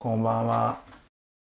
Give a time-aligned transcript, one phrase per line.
[0.00, 0.78] こんばんは。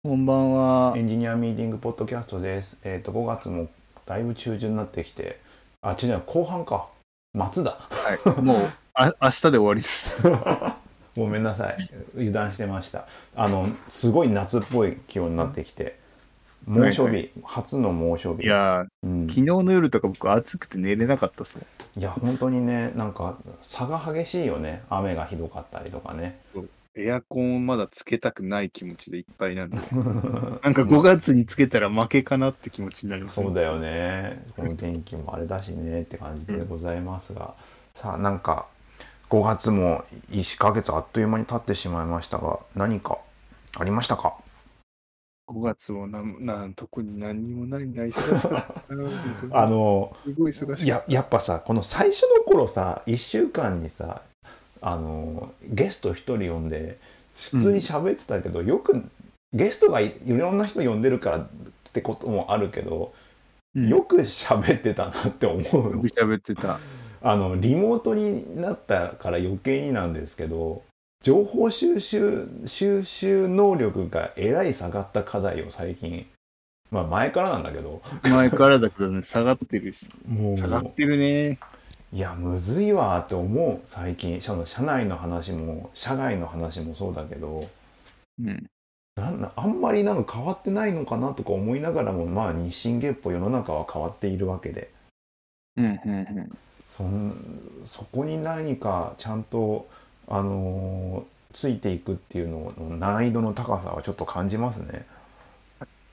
[0.04, 1.02] こんばんはエ。
[1.02, 2.80] ンジニアミーティングポッドキャストです。
[2.84, 3.68] えっ、と、5月も
[4.06, 5.40] だいぶ中旬になってきて、
[5.82, 6.88] あ、違う後半か。
[7.52, 7.72] 末だ。
[7.90, 10.22] はい、 もう、あ明日で終わりです。
[11.18, 11.78] ごめんなさい。
[12.16, 13.08] 油断してました。
[13.36, 15.98] あの、すごい夏っぽい気温になってきて、
[16.68, 18.44] 猛暑日、はい初の猛暑日。
[18.44, 21.64] いやうんー、昨日の夜とか僕暑くて寝れなかったっすも
[21.98, 22.00] ん。
[22.00, 24.84] いや、本当にね、なんか差が激しいよね。
[24.92, 26.40] 雨がひどかったりとかね。
[26.96, 29.78] エアコンをまだつけたくない気持ちでいっぱいなんで。
[30.62, 34.46] なんか5月につけたら負けかなって気持ちになります、そうだよね。
[34.56, 37.56] この天気もあれだしねって感じでございますが、
[37.96, 38.68] さあなんか
[39.30, 43.18] 5月も1ヶ月あっという間に経ってしまいましたが、何か
[43.80, 44.36] ありましたか
[45.48, 48.04] ？5月もなんなん特に何にもないんだ。
[48.04, 50.84] 忙しかった あの、すごい忙しかった。
[50.84, 54.22] いや、やっぱさ、この最初の頃さ、1週間にさ、
[54.84, 57.00] あの、ゲスト1人呼んで、
[57.34, 59.04] 普通に喋ってたけど、よく、
[59.54, 61.48] ゲストがいいろんな人呼んでるからっ
[61.94, 63.34] てこともあるけど、うん
[63.76, 66.80] よく喋ってたなって思うよく喋ってた。
[67.26, 70.84] あのリモートになったから余計になんですけど
[71.24, 76.28] 情報収集収集能力がえらい下がった課題を最近
[76.92, 80.08] まあ前からなんだけど前からだけどね、下がってるし。
[80.28, 81.58] も下がってるね。
[82.14, 87.68] いやむずいわって思う最近社の社内の話も社外の話もそうだけど
[88.40, 88.70] うん。
[89.16, 94.92] なんなあんまりなんか変わってないのかなとか思いながらもまあ日進月歩世の中は変わっているわけで
[95.78, 96.60] うん、うん、うん。
[96.92, 99.88] そんそこに何かちゃんと、
[100.28, 105.06] あのーついていくっていうのの難易度の高さはちょっと感じますね。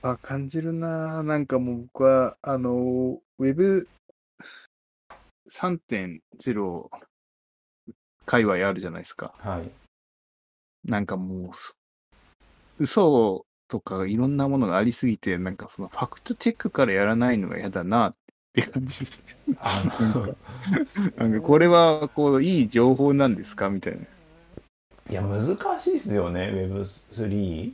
[0.03, 1.23] あ、感じるなぁ。
[1.23, 3.89] なんかもう僕は、あの、ウェブ
[5.51, 6.89] 3.0
[8.27, 9.34] 界隈あるじゃないですか。
[9.39, 9.70] はい。
[10.89, 11.75] なんかもうす、
[12.79, 18.15] 嘘とかいろんなものがありすぎて、なんかそのファクトチェックからやらないのが嫌だなっ
[18.53, 19.23] て感じです。
[19.59, 19.83] あ
[20.17, 20.27] の
[21.19, 23.69] なんかこれはこういい情報なんですか？
[23.69, 24.01] みたいな。
[25.11, 27.73] いや難しいですよね Web3。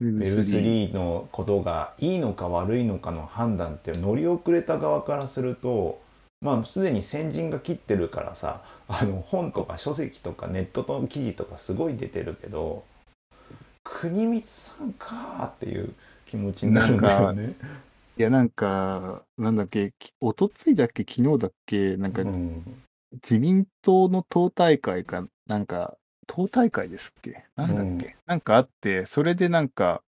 [0.00, 6.00] Web3 Web3 のことがいいのか悪いのかの判断って乗り遅れた側からすると
[6.40, 12.84] まあすでに先人が切ってるからさあの本とか書籍とかネットの記事とかすごい出てるけど
[13.82, 15.94] 国光さんかーっていう
[16.26, 17.54] 気持ちになるんだよね。
[18.18, 22.82] いや、なんか、なんだっけ、きおとついだっけ、昨日だっけ、なんかうん。
[23.14, 25.96] 自民党の党大会か、なんか、
[26.26, 27.44] 党大会ですっけ？
[27.56, 28.14] なんだっけ、うん。
[28.26, 30.02] なんかあって、それでなんか、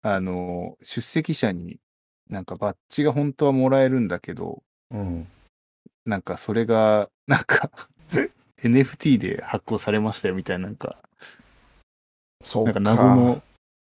[0.00, 1.78] あの、出席者に、
[2.30, 5.28] なんかバッジが本当はもらえるんだけど、うん
[6.06, 7.70] なんかそれが、 なんか、
[8.62, 10.98] NFT で発行されましたよみたいな、なんか、
[12.42, 13.42] そうなんか謎の、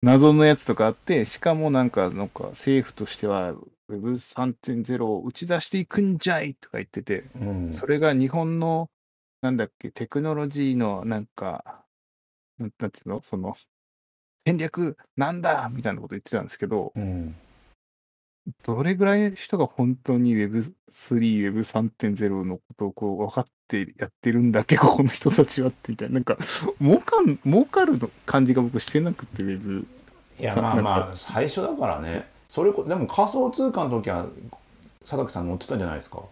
[0.02, 3.54] 謎のやつとかあって、しかもなんか、なんか政府としては
[3.90, 8.90] Web3.0 を打ち出していくんじゃいとか言ってて、うん、それが日本の、
[9.42, 11.84] なんだっけ、テクノロジーの、なんか、
[12.58, 13.22] なんていうの？
[13.22, 13.56] その、
[14.46, 17.36] 戦略なんだみたいなこと言ってたんですけど、うん、
[18.62, 20.70] どれぐらいの人が本当に Web3、
[21.52, 26.14] Web3.0 のことをこう分かってやってるんだっけ、ここの人たちはってみたいな。
[26.14, 26.36] なんか、
[26.80, 29.86] 儲かん、儲かるの感じが僕してなくて、Web。
[30.38, 34.26] いやまあまあ最初だからねそれこでも仮想通貨の時は
[35.04, 36.22] 佐竹さん乗ってたじゃないですか？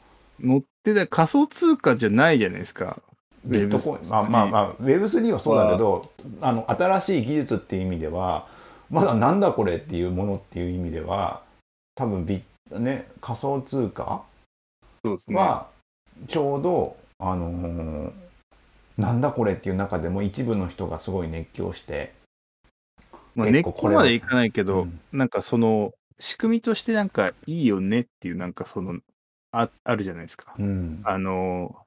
[0.40, 3.00] 乗ってた仮想通貨じゃないじゃないですか。
[3.44, 8.48] ビットコイン Web3 まあまあまあ Web3 はそうだけどあの新しい技術っていう意味では
[8.90, 11.42] まだなんだこれっていうものっていう意味では
[11.94, 14.22] 多分ビッね仮想通貨
[15.04, 15.36] そうですね。
[15.36, 15.68] は
[16.28, 18.12] ちょうど、あのー
[18.98, 22.12] なんだこれっていう中でも一部の人がすごい熱狂して
[23.34, 29.00] まあ、根っ結構これはこまでいかないけど、うんなんかその、仕組みとしてなんかいいよねっていう、なんかその、
[29.50, 30.54] ああるじゃないですか。
[30.58, 31.81] うんあの、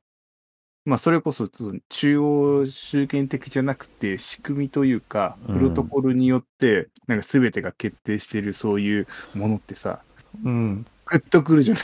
[0.86, 1.50] まあ、それこそ、
[1.90, 5.58] 中央集権的じゃなくて、仕組みというか、うん。
[5.58, 10.02] プロトコルによって、なんか全てが決定しているそういうものってさ、
[10.44, 10.86] うん。
[11.06, 11.84] グッとくるじゃない。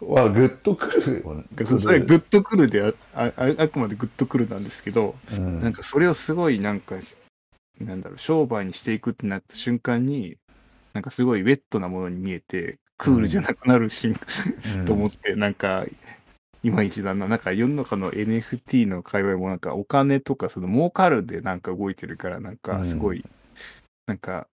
[0.00, 1.44] はグッとくるよね。
[1.80, 5.60] それグッとくるでああ、ああくまでグッとくるなんですけど、うん。
[5.60, 6.94] なんかそれをすごいなんか、
[7.80, 10.36] なんだろう、商売にしていくってなった瞬間に、
[10.92, 14.20] なんかすごいウェットなものに見えて、クールじゃなくなる瞬間、
[14.80, 14.86] うん。
[14.86, 15.84] と思って、なんか、
[16.62, 17.28] いまいちだな。
[17.28, 23.24] なんか世の中の NFT の界隈もなんかお金とかその儲かるでなんか動いてるから、なんかすごい、
[24.06, 24.48] なんか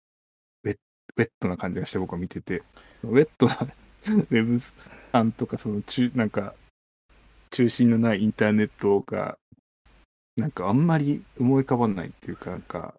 [0.64, 0.78] ウェッ、
[1.18, 2.64] ウェットな感じがして僕は見てて、
[3.04, 3.58] ウェットな
[4.06, 6.54] ウェブさんとかその中、なんか、
[7.52, 9.38] 中心のないインターネットが、
[10.36, 12.94] なんかあんまり思い浮かばないっていうか、なんか、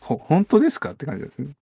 [0.00, 1.54] ほ本当ですかって感じですね。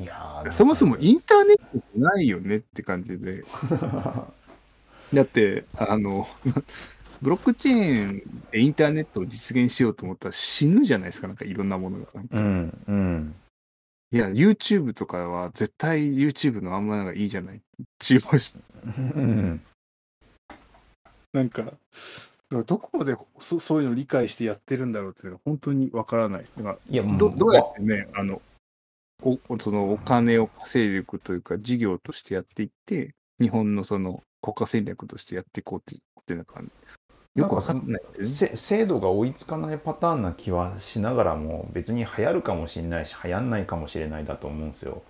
[0.00, 3.44] いやーそもそもインターネットないよねって感じで。
[5.12, 6.26] だって、あの、
[7.20, 12.08] ブロックチェーンでインターネットを実現しようと思ったら死ぬじゃないですか、なんかいろんなものが。
[12.30, 13.34] うんうん
[14.12, 17.62] いや、YouTube とかは絶対 YouTube のあんまなんかいいじゃない。
[17.98, 18.54] 中央し
[19.16, 19.62] うん
[21.32, 21.72] なんか、
[22.50, 26.52] どこまでそそういうのを理解してやってるんだろうっていうのは本当にわからないです。
[26.58, 28.42] だからいやどどうやってね、あの、
[29.22, 36.62] おそのお金を稼いでいくというか、事業としてやっていって、日本のその国家戦略としてやっていこうってっていうのが、
[37.34, 38.26] よくわかんないね。
[38.26, 45.02] せ制度が追いつかないパターンな気はしながらも別に流行るかもしれないし流行んないかもしれないだと思うんですよ。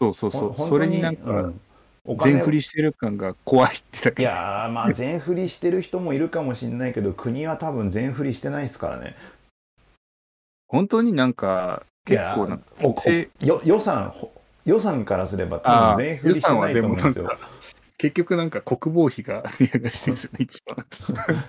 [0.00, 0.54] そうそうそう。
[0.56, 1.60] それになんか、うん
[2.08, 4.22] お金全振りしてる感が怖いってだけ。
[4.22, 9.14] いやーまあ 全振りしてる人もいるかもしれないけど国は多分全振りしてないですからね。
[10.68, 12.64] 本当になんか、結構なんか、
[13.40, 14.32] 予算ほ
[14.64, 17.30] 予算からすれば多分全振りしてないと思うんですよ。
[17.98, 20.86] 結局なんか国防費が値上がりしてるんですよね、一番。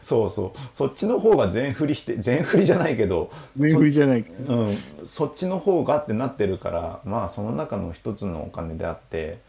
[0.02, 4.22] そうそうそっちの方が全振りして 全振りじゃないけど、全振りじゃない。
[4.22, 4.76] うん、
[5.06, 9.40] そっちの方がってなってるからまあその中の一つのお金であって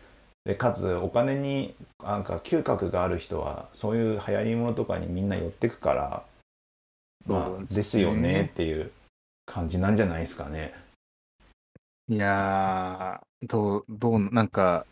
[0.45, 1.75] でかつお金に
[2.05, 6.23] なんか嗅覚がある人はそういう流行り物とかにみんな寄ってくから
[7.27, 8.91] まあですよねっていう
[9.47, 10.75] 感じなんじゃないですかね。
[12.11, 14.85] いやー、どう、どう、なんか、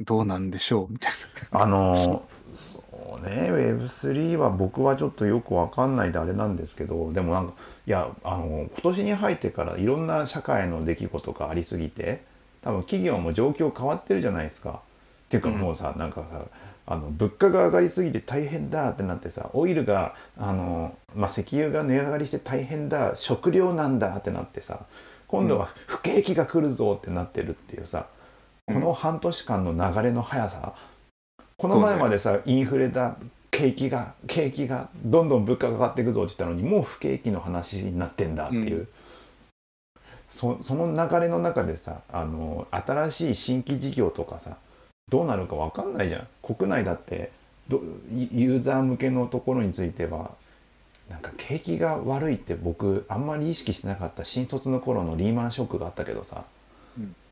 [0.00, 0.92] どうなんでしょう？
[0.92, 1.12] みたい
[1.50, 2.22] あの
[2.54, 2.82] そ
[3.20, 7.54] うね Web3 は僕はちょっとよくわかんないであれなんですけどでもなんか
[7.86, 12.22] いやあの今年に入ってからいろんな社会の出来事がありすぎて
[12.62, 14.70] 多分企業も状況変わってるじゃないですか。
[14.70, 15.58] っていうかうん。
[15.58, 16.42] もうさ、なんかさ
[16.86, 24.86] あの物価が上がりすぎて大変だってなってさオイルがあの、まあ、石油が値上がりして大変だ食料なんだってなってさ
[25.26, 28.06] 今度は不景気が来るぞってなってるっていうさ、
[28.68, 30.74] この半年間の流れの速さ
[31.56, 33.16] この前までさ、インフレだ
[33.50, 38.88] 景気が景気がどんどん物価が上がっていくぞって言ったのにもう不景気の話になってんだっていう、うん。
[40.28, 44.58] そその流れの中でさあの新しい新規事業とかさ
[45.10, 46.26] どうなるか分かんないじゃん。
[46.42, 47.32] 国内だって
[47.68, 47.80] ど
[48.12, 50.30] ユーザー向けのところについては
[51.08, 54.24] なんか景気が悪いって僕あんまり意識してなかった。
[54.24, 56.57] 新卒の頃のリーマンショックがあったけどさ、うん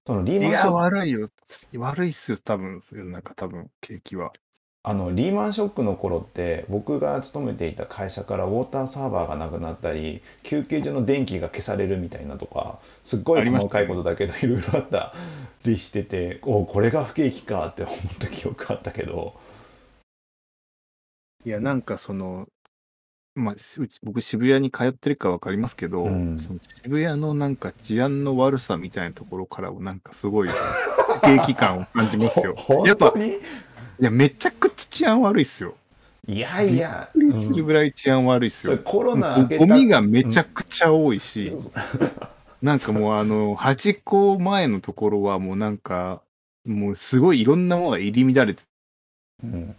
[0.07, 1.31] そのリーマンショック悪いよ。
[1.75, 4.33] 悪いっすよ、多分、世の中、多分、景気は。
[4.89, 15.13] あのリーマンショックの頃って僕が勤めていた会社からウォーターサーバーがなくなったり休憩所の電気が消されるみたいなとかすっごいありましたね細かいことだけどいろいろあった
[15.65, 19.35] りしてておこれが不景気かって思った記憶あったけど
[21.45, 22.49] いや、なんかその、
[23.37, 26.39] まあ、しうち僕、渋谷に通ってるか分かりますけど、うん。
[26.39, 32.55] その渋谷のなんか治安の悪さみたいなところからも、なんかすごい、不景気感を感じますよ。
[32.57, 33.35] ほ やっぱ本当にい
[34.01, 35.75] や、めちゃくちゃ治安悪いっすよ。
[36.27, 37.11] いやいや。
[37.15, 38.73] びっくりするぐらい治安悪いっすよ。
[38.73, 39.67] それコロナ明けた。
[39.67, 41.53] ゴミがめちゃくちゃ多いし、
[42.63, 46.23] なんかもうあの、端っこ前のところはもうなんか、
[46.65, 48.63] もうすごいいろんなものが入り乱れて、
[49.45, 49.77] うん。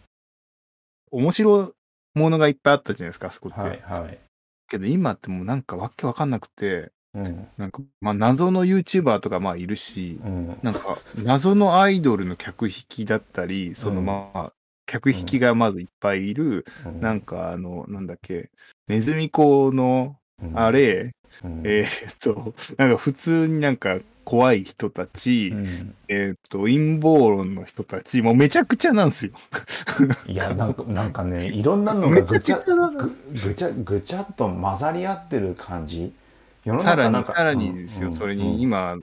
[1.10, 1.77] 面白い
[2.18, 3.60] ものがいっぱいあったじゃないですか、あそこって。
[3.60, 4.20] はいはい、
[4.68, 7.48] けど今ってもうなんかわけわかんなくて、うん。
[7.58, 10.60] なんか、まあ謎の YouTuber とかまあいるし、うん。
[10.62, 14.06] なんか謎のアイドルの客引きだったり、そのうん。
[14.06, 14.54] まあ、
[14.86, 17.02] 客引きがまずいっぱいいる、うん。
[17.02, 18.52] なんかあの、なんだっけ、
[18.88, 20.60] ネズミ講のうん。
[20.60, 21.62] あれ、うん。
[21.66, 29.32] えーっと、なんか普通になんか怖い人たち、うんえーっと、陰謀論の人たち、もうめちゃくちゃなんですよ。
[30.28, 33.16] いやなんかなんかねいろんなのがぐちゃめちゃくちゃだなぐ
[33.46, 36.12] ぐちゃぐちゃっと混ざり合ってる感じ？
[36.66, 38.98] 世のさらに、中なんかさらにですよ、うんそれうんに今、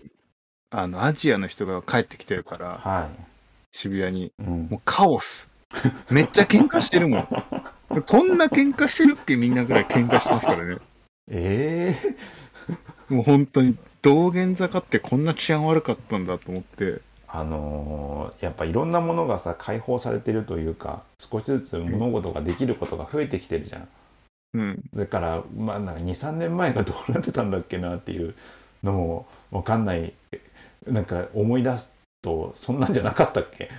[0.68, 3.08] あの、アジアの人が帰ってきてるから、は
[3.72, 4.26] 渋谷に。
[4.26, 5.48] い、うんもうカオス。
[6.10, 7.28] めっちゃ喧嘩してるもん。
[8.06, 9.36] こんな喧嘩してるっけ？
[9.36, 10.76] みんなぐらい喧嘩してますからね。
[11.32, 11.96] え
[13.10, 17.00] えもう本当に道玄坂ってこんな治安悪かったんだと思って。
[17.26, 23.88] あのーやっぱいろんなものがさ解放されてるというか少しずつ物事ができることが増えてきてるじゃん
[24.54, 24.82] うん。
[24.94, 28.34] だからまあなんか23年前がどうなってたんだっけなっていう
[28.84, 30.12] のもわかんない
[30.86, 33.70] なんか思い出すとそんなんじゃなかったっけ？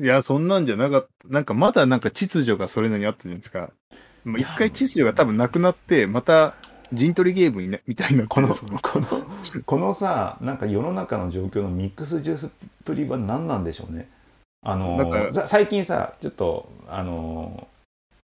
[0.00, 1.28] いや、そんなんじゃなかった。
[1.28, 3.70] なんかまだなんか秩序がそれなりにあったじゃないですか。
[4.24, 6.54] まあ一回秩序が多分なくなって、また
[6.92, 9.06] 陣取りゲームになみたいなこのこの
[9.66, 12.50] このさなんか世の中の状況のミックスジュースっ
[12.84, 14.08] ぷりは何なんでしょうね。
[14.62, 17.68] あの最近さちょっとあの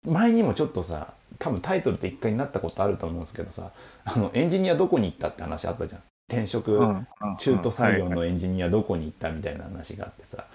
[0.05, 3.71] 前にもちょっとさ多分タイトルで一回になったことあると思うんですけどさ
[4.05, 6.01] あのエンジニアどこに行ったって話あったじゃん。
[6.31, 10.45] 転職、うん中途採用のエンジニアどこに行ったみたいな話があってさ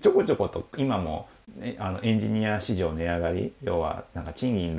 [0.00, 4.76] ちょこちょこと今も、ね、あのエンジニア市場値上がり要はなんか賃金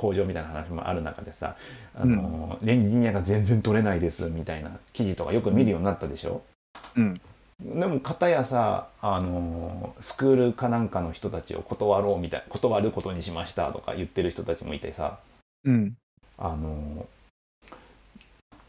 [0.00, 1.56] ろ向上みたいな話もある中でさ
[1.94, 6.42] あの、エンジニアが全然取れないですみたいな記事とかよく見るようになったでしょ、
[6.96, 7.20] うん。
[7.60, 15.18] でも片やさあのスクールかなんかの人たちを断ろうみたい断ることにしましたとか言ってる人たちもいてさ
[15.64, 15.96] うん。
[16.38, 17.06] あの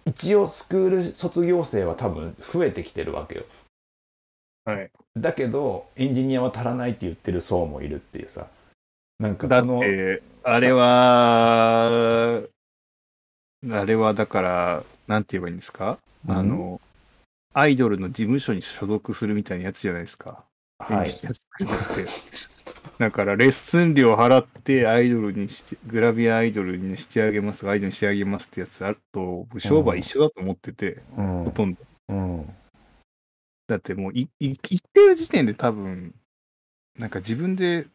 [0.05, 3.45] 一応スクール卒業生は多分増えてきてるわけよ。
[4.65, 4.91] はい。
[5.17, 8.47] だけどエンジニアは足らないって言ってる層もいるっていうさ。
[9.19, 12.41] なんかだのてあれは
[13.69, 16.35] あれはだからなんて言えばいいんですか、うん？
[16.35, 16.81] あの
[17.53, 20.43] アイドルの事務所に所属するみたいなやつじゃないですか。
[20.79, 21.09] はい。
[22.97, 31.79] だからレッスン料払ってアイドルにして、グラビアアイドルにしてあげますとか、アイドルにしてあげますってやつあると、商売一緒だと思ってて、うんほとんど。
[32.09, 32.49] うん
[33.67, 34.57] だってもうい、い、言っ
[34.93, 36.13] てる時点で多分、
[36.97, 37.85] なんか自分で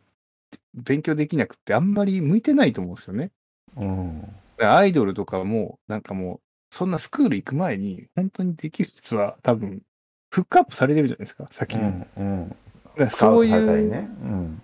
[0.77, 3.33] 勉強できなくてあんまり向いてないと思うんですよね。
[3.77, 4.25] うん。
[4.61, 6.41] アイドルとかも、なんかもう、
[6.71, 9.83] そんなスクール行く前に、本当にできる人は多分、
[10.31, 11.85] フックアップされてるじゃないですか、先うに。
[11.85, 12.49] んうん。
[12.49, 12.59] だか
[12.97, 14.63] らスカウトそういうねうん。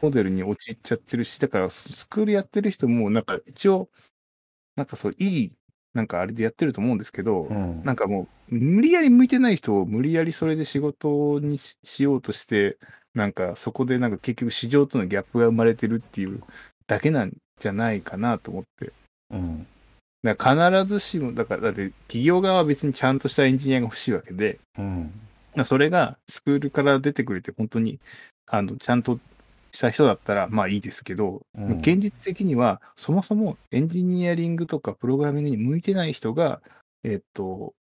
[0.00, 3.88] モデルに陥っちゃってるし、だからスクールやってる人も、なんか一応、
[4.74, 5.52] なんかそう、いい、
[5.94, 7.82] なんかあれでやってると思うんですけど、うん。
[7.84, 12.78] なんかもう、無理やり向いてない人を無理やりそれで仕事にししようとして、
[13.14, 16.42] なんかそこでなんか結局市場とのギャップが生まれてるっていう
[16.86, 18.92] だけなんじゃないかなと思って。
[19.30, 19.66] うん。
[20.22, 25.12] だから必ずしも、だから、だって企業側は別にちゃんとしたエンジニアが欲しいわけで、うん。
[25.54, 27.98] まあそれがスクールから出てくれて本当に、
[28.46, 29.18] あの、ちゃんと
[29.72, 31.78] した人だったら、まあいいですけど、うん。
[31.78, 36.60] 現実的には、そもそもエンジニアリングとかプログラミングに向いてない人が、
[37.04, 37.74] えっと、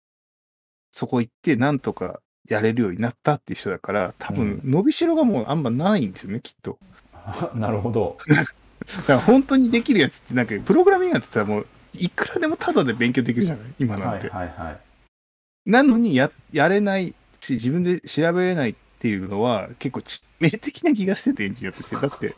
[0.93, 6.79] そこ行ってなんとかやれるようになったっていう人だから、多分伸びしろがもうあんまないんですよね、きっと。
[7.55, 8.19] なるほど。
[8.27, 13.67] だから本当にできるやつって、なんかプログラミングなんてたらもう、いくらでもタダで勉強できるじゃない？
[13.79, 14.29] 今なんはいて。
[14.31, 15.71] はいはい。
[15.71, 21.97] なのにや、やれないし、自分で調べれないっていうのは、結構致命的な気がしてて、エンジニアとして。
[21.97, 22.35] だって、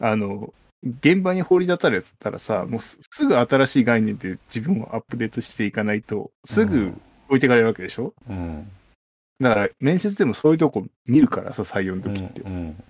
[0.00, 0.52] あの、
[1.00, 6.92] 現場に放り出されたらさ、もうすすぐ新しい概念で自分をアップデートしていかないと、すぐ
[7.28, 8.68] 置いてかれるわけでしょ、うん
[9.40, 12.42] だから、面接でもそういうとこ見るからさ、採用の時って。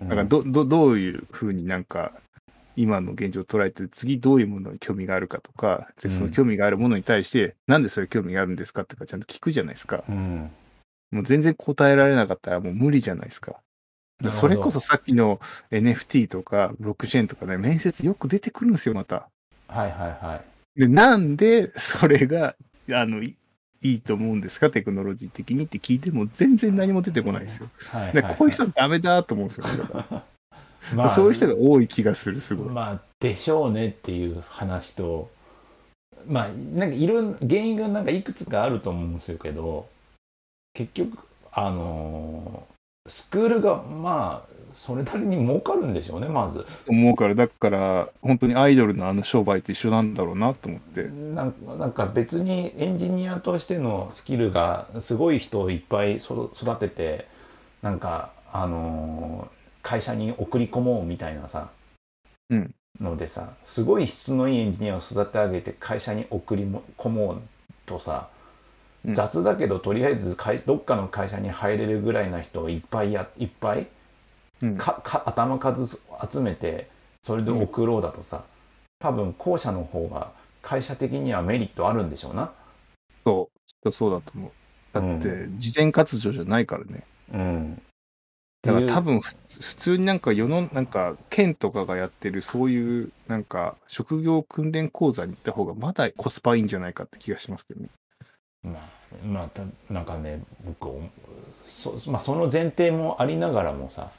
[0.02, 2.12] だからど、ど、どういうふうになんか、
[2.76, 10.04] 今の現状を捉えて、次どういうものに興味があるかとか、でその興味があるものに対して、なんでそれ興味があるんですかってか、ちゃんと聞くじゃないですか？
[10.08, 10.50] うん
[11.12, 13.60] もう全然答えられなかったらもう無理じゃないですか。
[14.32, 15.38] それこそさっきの
[15.70, 19.28] NFT とかブロックチェーンとかね、面接よく出てくるんですよ、また。
[19.68, 20.42] はいはいは
[20.76, 22.56] いで、なんでそれが、
[22.90, 23.22] あの、
[23.84, 27.68] いいいと思うんですか、テクノロジー的にって聞いても全然何も出てこないですよ。
[27.90, 29.66] はこういう人はダメだと思うんですよ、
[30.94, 32.68] まあそういう人が多い気がする、すごい。
[32.68, 35.30] まあでしょうねっていう話と
[36.26, 39.88] まあなんかいろんな原因がなんかいくつかあると思うんですよけど
[40.74, 41.18] 結局
[41.52, 42.73] あのー
[43.06, 46.66] スクールがまあそれなりに儲かるんでしょうねまず。
[46.88, 51.04] 思うから、だから、本当にアイドルのあの商売と一緒なんだろうなと思って。
[51.04, 51.44] な
[51.86, 57.28] んか別にエンジニアとしてのスキルがすごい人をいっぱいそ育てて
[57.82, 61.68] なんかあのー会社に送り込もうみたいなさ、
[62.48, 62.74] うん。
[63.00, 66.64] のでさすごい質のいいエンジニアを育て上げて会社に送り
[66.96, 67.42] 込もう
[67.86, 68.33] とさ、うん
[69.10, 73.86] 雑だけどとりあえず会どっかの会社に入れるぐらいな人をいっぱいやいっぱい
[74.62, 76.88] うんかか頭数集めて
[77.24, 78.44] それで送ろうだとさ、
[78.98, 80.30] 多分後者の方が
[80.60, 82.52] 会社的にはメリットあるんでしょうな。
[83.24, 84.50] そう、きっとそうだと思う。
[84.92, 87.02] だって、事前活動じゃないからね。
[87.32, 87.82] うん、
[88.60, 89.34] だから多分普
[89.76, 97.88] 通になんか世のなんか県とかがやってるそういうなんか職業訓練講座に行った方がまだコスパいいんじゃないかって気がしますけどね。
[98.62, 101.00] まあまあたなんかね僕お
[101.62, 104.10] そ,、まあ、その前提もありながらもさ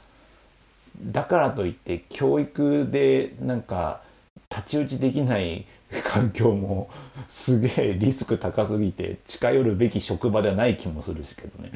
[1.00, 4.02] だからといって教育でなんか
[4.50, 5.66] 太刀打ちできない
[6.04, 6.88] 環境も
[7.28, 11.70] すげえリスク高すぎて近寄るべき職場ではない気もするしけどね。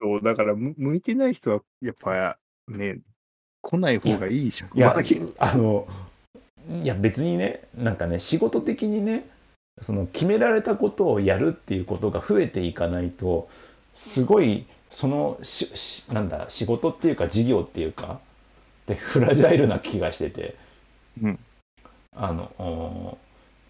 [0.00, 3.00] そうだからむ向いてない人はやっぱね
[3.60, 5.02] 来ない方がいい職いや場
[5.38, 5.86] あの
[6.82, 9.26] いや別にねなんかね仕事的にね
[9.80, 13.48] その決められたことをやるっていうことが増えていかないと
[13.94, 18.20] すごいそのししなんだ仕事っていうか事業っていうか
[18.86, 20.56] でフラジャイルな気がしてて、
[21.22, 21.38] うん。
[22.16, 23.18] あのお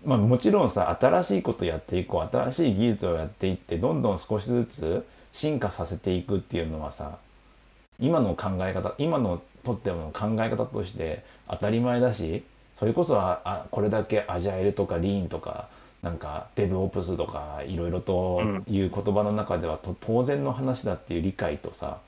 [0.04, 7.18] まあもちろんさ新しいことやっていこう新しい技術をやっていってどんどん少しずつ進化させていくっていうのはさ
[7.98, 12.42] 今の考え方今のとっての考え方として当たり前だし
[12.74, 15.68] それこそああこれだけアジャイルとかリーンとか
[16.02, 21.98] なんかデブオプスとかいろいろという言葉の中ではと当然の話だっていう理解とさ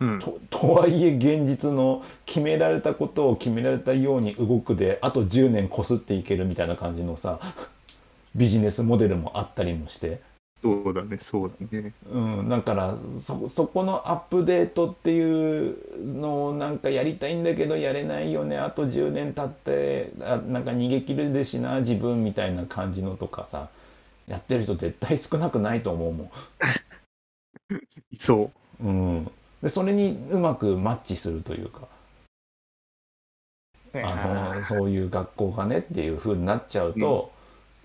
[0.00, 0.18] うん。
[0.18, 7.38] ととはいえ現実の決められたことを決められたように動くであと10年こすっていけるみたいな感じのさ
[8.34, 10.20] ビジネスモデルもあったりもして、
[10.64, 11.92] そうだね、そうだね。
[12.10, 18.56] うん、だからそそこのアップデートっていうのをなんかやりたいんだけどやれないよね。
[18.56, 23.68] あと10年経ってあなんか逃げ切るでしな自分みたいな感じのとかさ。
[24.26, 26.30] やってる人絶対少なくないと思うもん。
[28.16, 28.50] そ
[28.82, 28.86] う。
[28.86, 29.30] ん、
[29.62, 31.88] でそれにうまくマッチするというか。
[33.92, 33.98] う。
[33.98, 37.32] あのそういう学校がねっていう風になっちゃうと、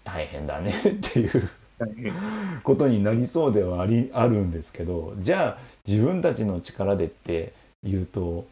[0.04, 1.50] 大変だねっていう
[2.64, 8.46] ことになりそうではありあるんですけどじゃあ自分たちの力でって言うと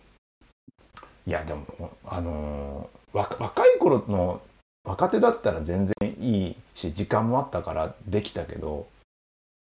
[1.26, 4.42] いやでもあのわ若い頃の
[4.86, 8.88] 若手だったら全然いいし時間もあったからできたけど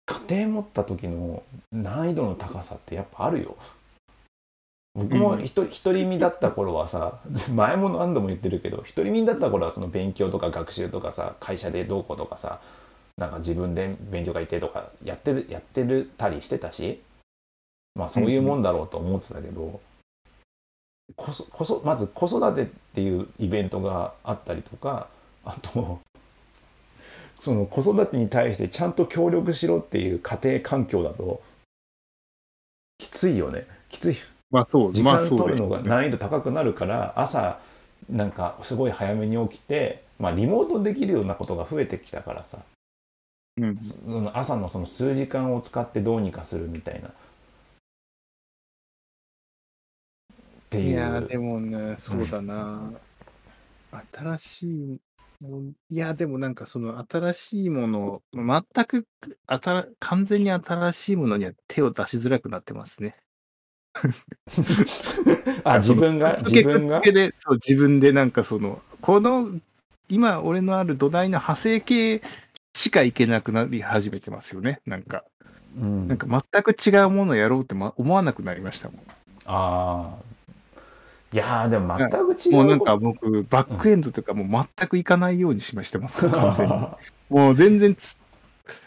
[0.06, 3.56] 家庭持った時の難易度の高さってやっぱあるよ。
[4.96, 7.20] 僕も独り身だった頃はさ
[7.54, 12.60] 前も何度も言ってるけど独り身だった頃はその勉強とか学習とかさ会社でどうこうとかさ
[13.20, 17.02] なんか自分で勉強会行ってとかやってるやってるたりしてたし
[17.96, 19.82] まあそういうもんだろうと思ってたけど、
[21.18, 25.08] こそこそまず子育てっていうイベントがあったりとか
[25.44, 26.00] あと
[27.40, 31.42] その子育てに対してちゃんと協力しろっていう家庭環境だと
[33.00, 33.66] きついよね。
[33.90, 34.16] きつい。
[34.52, 37.60] まあそう、時間取るのが難易度高くなるから朝
[38.10, 42.60] なんかすごい早めに起きて、まあ、リモートできるようなことが増えてきたからさ
[43.64, 44.32] うん。
[44.34, 47.10] 朝のその数時間を使ってどうにかするみたいな。
[47.10, 47.12] っ
[50.70, 50.90] ていう。
[50.90, 52.94] いや、でもね、そうだな。
[54.14, 55.00] 新しい
[55.42, 59.08] もん、いや、でもなんかその新しいもの、全く
[59.48, 63.16] 新完全に新しいものには手を出しづらくなってますね。
[65.64, 66.38] あ自分が？
[66.44, 67.00] 自分が？
[67.02, 69.50] でそう自分でなんかその、この、
[70.08, 72.22] 今俺のある土台の派生系
[72.74, 74.82] しかいけなくなり始めてますよね。
[74.86, 75.24] なんか、
[75.78, 79.02] うんなんか全く違うものをやろうって、ま、思わなくなりましたもん。
[79.46, 80.30] ああ。
[81.32, 86.74] いやーでも全く違うもうなんかこ僕、バックエンドとかもう全くいかないようにしましてます、 完全に。
[87.30, 88.18] もう全然つ、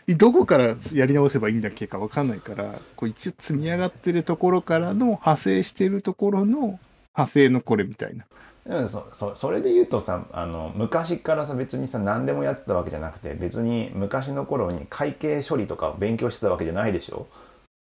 [0.08, 6.80] どこからやり直せばいいんだっけか分かんないから、こう一応積み上がってるところからの派生してるところの
[7.14, 8.24] 派生のこれみたいな。
[8.64, 17.26] うんそそそれで言うとさあの昔からさ別にさ何でもやってたわけじゃなくて別に昔の頃に会計処理とか勉強してたわけじゃないでしょ？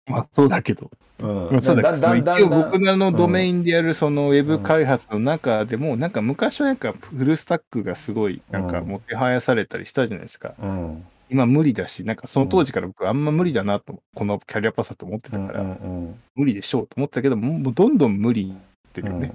[0.06, 0.90] まあそうだけど。
[1.20, 10.54] うんまあ、そうだ一応僕らのうんドメインでやるそのウェブ開発の中でも、なんか昔はなんかフルスタックがすごいなんかうんもてはやされたりしたじゃないですか。
[10.60, 15.72] うん今無理だし、なんかその当時から僕あんま無理だなと、このキャリアパスだと思ってたから、うんう
[16.08, 18.52] ん無理でしょうと思ったけど、もうどんどん無理
[18.92, 19.34] ってるよね。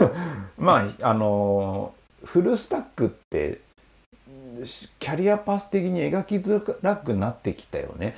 [0.00, 0.10] うん
[0.64, 3.60] まああのーフルスタックって
[4.98, 8.16] キャリアパス的に描きづらくなってきたよね。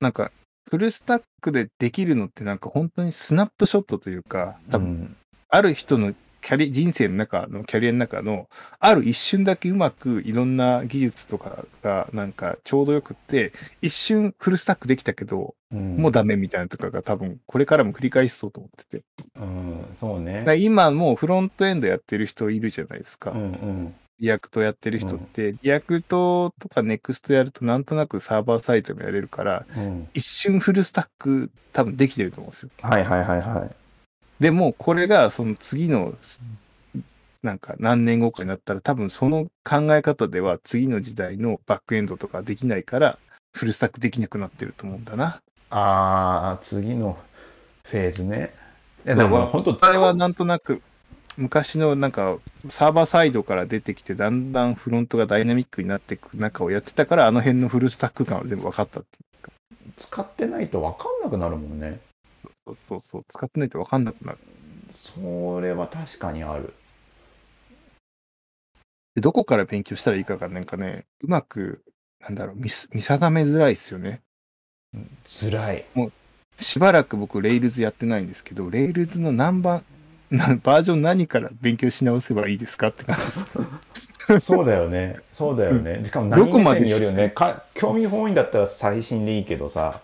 [0.00, 0.30] なんか、
[0.70, 5.16] フルスタックでできるのってなんか本当にスナップショットというか、多分うん
[5.48, 6.12] ある人の
[6.44, 15.96] キャリ人生の中のキャリアの中のある一瞬だけうまくいろんな技術とかがなんかちょうどよくって一瞬フルスタックできたけどうん。
[15.96, 19.04] もうダメみたいなとかが多分これからも繰り返しそうと思ってて。
[19.36, 20.44] うん、そうね。
[20.58, 23.94] 今もうフロントエンドやってる人いるじゃないですか、うんうん。
[24.20, 32.70] React やってる人って、 React とか Next やるとなんとなくサーバーサイドもやれるからうん、一瞬フルスタック多分できてると思うんですよ。
[32.82, 33.83] はいはいはいはい。
[34.40, 36.14] でも、これがその次の、
[37.42, 43.18] なんか何年後かになったら、多分その考え方では次の時代のバックエンドとかできないから、
[43.52, 45.40] フルスタックできなくなってると思うんだな。
[45.70, 47.18] ああ次の
[47.84, 48.52] フェーズね。
[49.06, 50.80] いやでもでも本当それはなんとなく、
[51.36, 52.38] 昔のなんか
[52.70, 59.52] サーバーサイドから出てきて、だんだんフロントがダイナミックになっていく中をやってたから、あの辺のフルスタック感は全部分かったっていうか。
[59.96, 62.00] 使ってないと分かんなくなるもんね。
[62.66, 64.38] そうそうそう、使ってないと分かんなくなる。
[64.90, 66.72] それは確かにある。
[69.14, 71.84] でどこから勉強したらいいかがなんかね、うまく、
[72.20, 74.22] なんだろう、見す見定めづらいっすよね。
[75.24, 75.84] 辛い。
[76.58, 79.84] しばらく僕、レイルズやってないんですけど、レイルズの何番、
[80.30, 84.40] なバージョン何から勉強し直せばいいですかって感じです。
[84.40, 90.00] そうだよねそうだよねしかも何目線よりよねか興味本位だったら最新でいいけどさ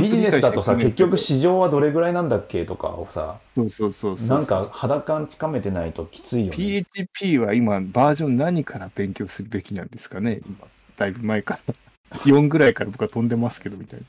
[0.00, 4.16] ビジネスだとさ結局市場はどれぐらいなんだっけとかをさそうそうそう。
[4.26, 10.40] なんか肌感つかめてないときついよね PHP は今バージョン何から勉強するべきなんですかね？
[10.46, 10.66] 今。
[10.96, 11.74] だいぶ前から。
[12.24, 14.00] 4ぐらいから僕は飛んでますけどみたい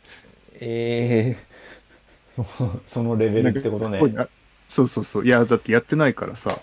[0.62, 1.38] ええ
[2.36, 2.46] そ
[2.86, 3.52] そのレベな。
[3.52, 4.00] ルってことね
[4.68, 5.26] そうそうそう。
[5.26, 6.60] いや、だってやってないからさ。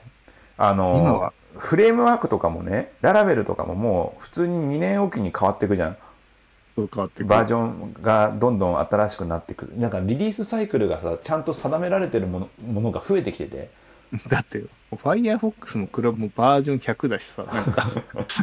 [0.58, 5.96] あの今はフレームワークとかもねララベルとかももう普通に2年おきに変わっていくじゃん
[6.76, 13.82] 変わってバージョンがどんどん新しくなっていくなんかリリースサイクルがさちゃんと定められてるものものが増えてきてて。
[14.28, 17.90] だって、Firefox もクラブもバージョン100だしさ、なんか、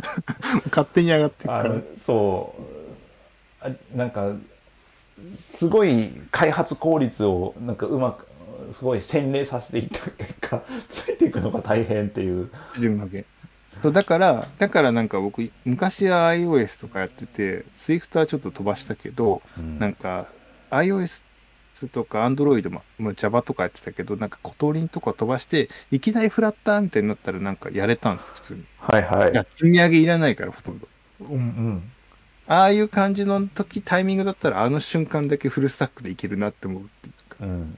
[0.71, 1.75] 勝手に上がってくから。
[1.95, 2.79] そう。
[3.61, 4.33] あなんか
[5.23, 8.25] すごい開発効率をなんかうまく
[8.73, 12.49] すごい洗練させていった結果ついていくのが大変っていう。
[12.75, 13.25] 自分だけ。
[13.81, 19.41] そうだから、だからなんか僕、昔は iOS とかやってて、Swift はちょっと飛ばしたけど、
[19.79, 20.27] なんか
[20.69, 21.23] iOS
[21.87, 28.65] とか Android も、まあ、Java とかやってたけど、なんか Kotlin とか飛ばして、いきなりフラッターみたいになったらなんかやれたんですよ、普通に。
[28.79, 30.87] はいはいいや、積み上げいらないから、ほとんど。
[31.21, 31.91] うんうん
[32.47, 37.35] ああいう感じの時、タイミングだったら、あの瞬間だけフルスタックでいけるなって思うっていうか。
[37.41, 37.77] うん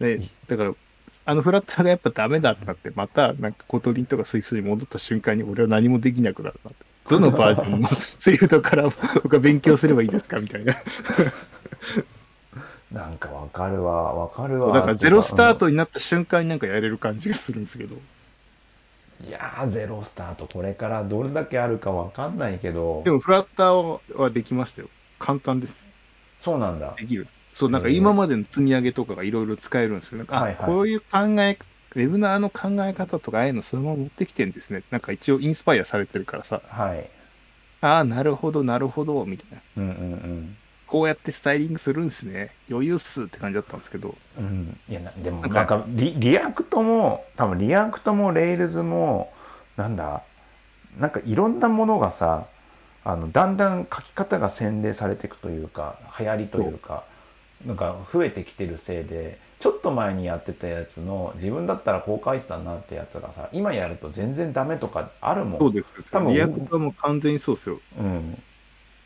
[0.00, 0.74] で、だから、
[1.24, 6.84] あのフラッターがやっぱダメだったって、また、なんか Kotlin とか Swift に戻った瞬間に、俺は何もできなくなるなって。
[7.08, 8.84] どのバージョンの Swift から
[9.22, 10.74] 僕は勉強すればいいですかみたいな。
[12.92, 17.96] なんかわかるわわかるわだからゼロスタートになった瞬間になんかやれる感じがするんですけど。
[19.26, 24.88] いやーゼロスタートこれからどれだけあるかわかんないけどでもフラッターはできましたよ。
[25.18, 25.88] 簡単です。
[26.38, 27.26] そうなんだできる。
[27.52, 30.18] そう、なんか今までの積み上げとかがいろいろ使えるんですよ。
[30.18, 31.06] なんか、あはいはいこういう考
[31.42, 31.58] え、
[31.94, 34.82] ウェブナーの考え方とか、ああいうのそのまま持ってきてんですね。
[34.90, 37.08] なんか一応インスパイアされてるからさ、はい
[37.82, 39.82] ああ、なるほど、なるほど、みたいな。
[39.82, 40.56] うんうん
[40.92, 42.50] こうやってスタイリングするんですね。
[42.70, 44.14] 余裕っすって感じだったんですけど。
[44.38, 49.32] うんうんいやなでもなんかリ React も多分 React も Rails も
[49.78, 50.22] なんだ
[50.98, 52.44] なんかいろんなものがさ
[53.04, 57.04] あのだんだん書き方が洗練されていくというか流行りというか
[57.66, 65.94] なんか増えてきてるせいでちょっと前にやってたやつの自分だったらこう書いてたなってやつがさ今やると全然ダメとかあるもんそうです。
[66.10, 67.80] 多分 React はもう完全にそうですよ。
[67.98, 68.42] うん、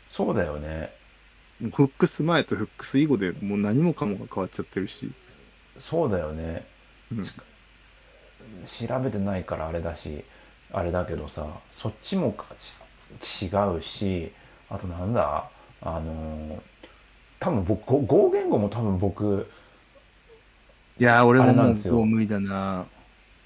[0.09, 0.91] そうだよね
[1.59, 5.11] Hooks 前と Hooks 以後でもう何もかもが変わっちゃってるし。
[5.77, 6.65] そうだよね
[7.11, 7.25] うん
[8.65, 10.23] 調べてないからあれだし
[10.73, 12.35] あれだけどさそっちも
[13.41, 13.45] 違
[13.77, 14.31] うし
[14.69, 15.49] あとなんだ
[15.81, 16.59] あのー
[17.39, 19.49] 多分僕ご合言語も多分僕
[20.99, 22.85] いやー、俺あももう無理だな。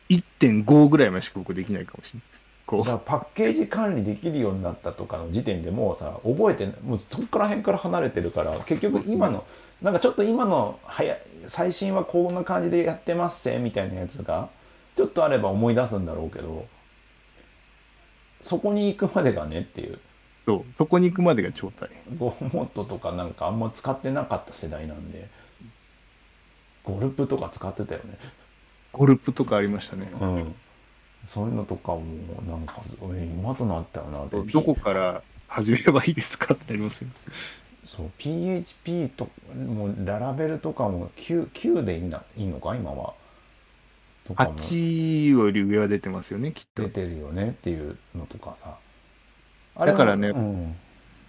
[0.10, 2.32] 1.5ぐらいまでしか僕できないかもしれない。
[2.66, 9.44] こだからパッケージ管理できるようになったとかの時点でもうさ覚えてもうそこから辺から離れてるから結局今の
[9.82, 14.50] なんかちょっと今のはや最新はこんな感じでやってますせみたいなやつが
[14.96, 16.66] ちょっとあれば思い出すんだろうけど
[18.42, 20.00] そこに行くまでがねっていうう
[20.60, 22.18] そうそこに行くまでが超大変。
[22.18, 25.30] ゴモットとかなんかあんま使ってなかった世代なんで
[26.84, 28.18] ゴルプとか使ってたよね
[28.92, 30.12] ゴルプとかありましたね。
[30.20, 30.56] うん
[31.24, 32.02] そういうのとかも
[32.48, 32.82] なんか
[33.14, 37.10] え今となったよなどこから始めればいいですかってなりますよ。
[37.86, 42.76] そう PHP ともうララベルとかも 9, 9でいいないいのか？
[42.76, 43.14] 今は
[44.28, 46.82] とかも8より上は出てますよね、きっと。
[46.82, 48.78] 出てるよねっていうのとかさ
[49.78, 50.76] だからねうん、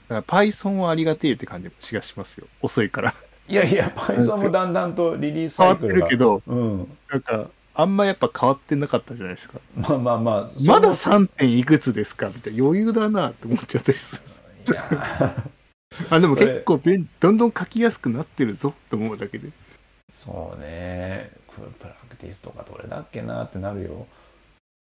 [0.09, 2.46] だから Python はありがてえって感じがしますよ。
[2.61, 3.14] 遅いから。
[3.48, 9.61] いやいや Python もだんだんとリリース変わってるけど、うん、なんか、あんまやっぱ変わってなかったじゃないですか。
[9.76, 11.26] まあまあまあまだその 3.
[11.38, 14.22] 点いくつですかみたいな余裕だなって思っちゃったりする。
[14.68, 15.44] いや
[16.11, 19.50] あ、でも結構便どんどん書きやすくなってるぞって思うだけで。
[20.11, 24.07] そうねこれプラクティスとかどれだっけなってなるよ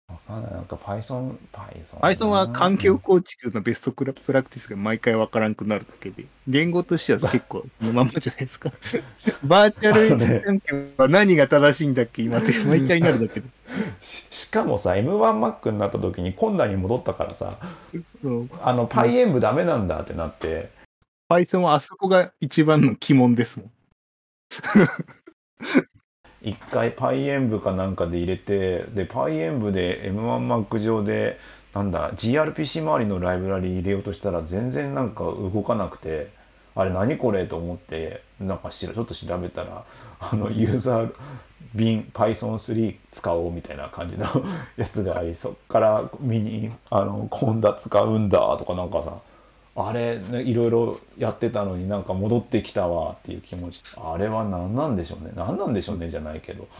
[0.09, 8.71] わかんないなんか Python Python Python は環境構築のベストプラクティスが毎回わからんくなるだけで、言語としては結構そのまんまじゃないですか。
[9.43, 13.47] バーチャル環境は何が正しいんだっけ今って毎回なるだけで。
[13.99, 17.57] ししかもさ M1Mac になった時に困難に戻ったからさ
[18.63, 20.69] あの PyEnv ダメなんだってなって
[21.29, 23.71] Python はあそこが一番の鬼門ですもん。
[26.47, 31.37] 一回 PyEnv かなんかで入れてで PyEnv で M1Mac 上で
[31.73, 36.29] なんだ gRPC 周りのライブラリ入れようとしたら全然なんか動かなくて
[36.73, 39.83] あれ何これと思ってなんかしらちょっと調べたら
[40.19, 41.13] あのユーザー
[41.75, 44.25] 便 Python3 使おうみたいな感じの
[44.77, 49.19] やつがありそっから見にあのコンダ使うんだとかなんかさ
[49.79, 56.67] あれ、ね、いろいろやってたのになんか戻ってきたわっていう気持ちあれは何なんでしょうね何なんでしょうねじゃないけど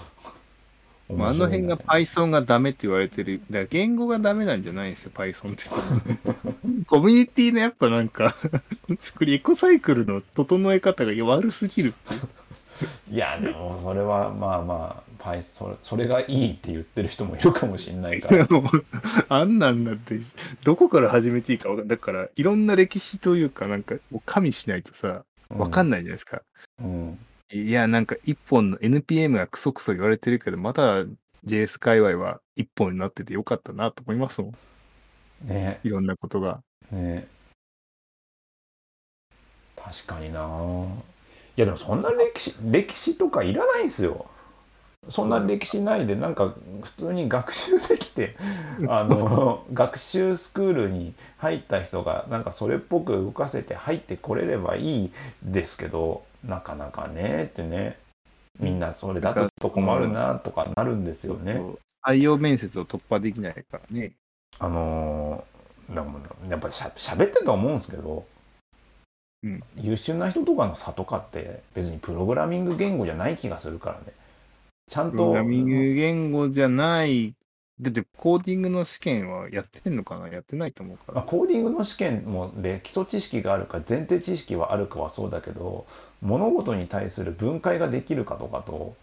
[1.15, 3.39] まあ、あの辺が Python がダメって言われてる。
[3.49, 5.63] だから言語がダメなんじゃないんですよ、Python って。
[6.85, 8.35] コミュニティのやっぱなんか
[8.99, 12.27] 作り、エコサイクルの整え方が悪すぎるって
[13.11, 18.47] いやでもそれはまあまあ Python それそれがいいって言ってる人もいるかもしれないから。
[19.29, 20.19] あんなんだって、
[20.63, 26.41] どこから始めていいか分かんだから、いろんな歴史というか、なんか、もう加味しないとさ、分かんないじゃないですか。
[26.79, 27.19] うん。
[27.51, 31.05] いや、なんか一本の NPM がクソクソ言われてるけど、まだ
[31.45, 35.47] JS 界隈は一本になっててよかったなと思いますもん。
[35.47, 35.79] ね。
[35.83, 36.61] いろんなことが。
[36.91, 37.27] ね。
[39.75, 40.39] 確かにな。
[40.39, 41.16] い
[41.61, 44.27] やでもそんな歴史歴史とかいらないんですよ
[45.09, 48.35] そんな歴史ないでなんか普通に学習できて
[48.89, 55.11] あの学習スクールに入った人がなんかそれっぽく動かせて入ってこれればいい
[55.43, 57.97] ですけどなかなかねってね
[58.59, 61.61] みんなそれだと困るなとかなるんですよね。
[62.05, 64.13] 採用面接を突破できないからね。
[64.59, 68.25] あのー、でもやっぱりしゃ喋ってると思うんですけど、
[69.43, 69.63] うん。
[69.75, 74.13] 優秀な人とかの差とかって別にプログラミング言語じゃない気がするからね。
[74.89, 77.33] ちゃんとプログラミング言語じゃない。
[77.79, 80.29] だってコーディングの試験はやってんのかな？
[80.29, 81.27] やってないと思うかまあ、ら。
[81.29, 85.85] コーディングの試験もで基礎知識があるか前提知識はあるかはそうだけど
[86.23, 88.95] 物事に対する分解ができるかとかと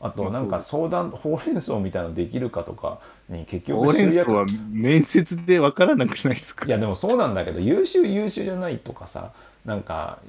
[0.00, 6.64] あとまあなんか相談ほうれん草みたいなのできるかとかに結局ほうれん草は面接で分からなくないですか？
[6.64, 9.32] いやでもそうなんだけど優秀優秀じゃないとかさ
[9.66, 10.20] なんか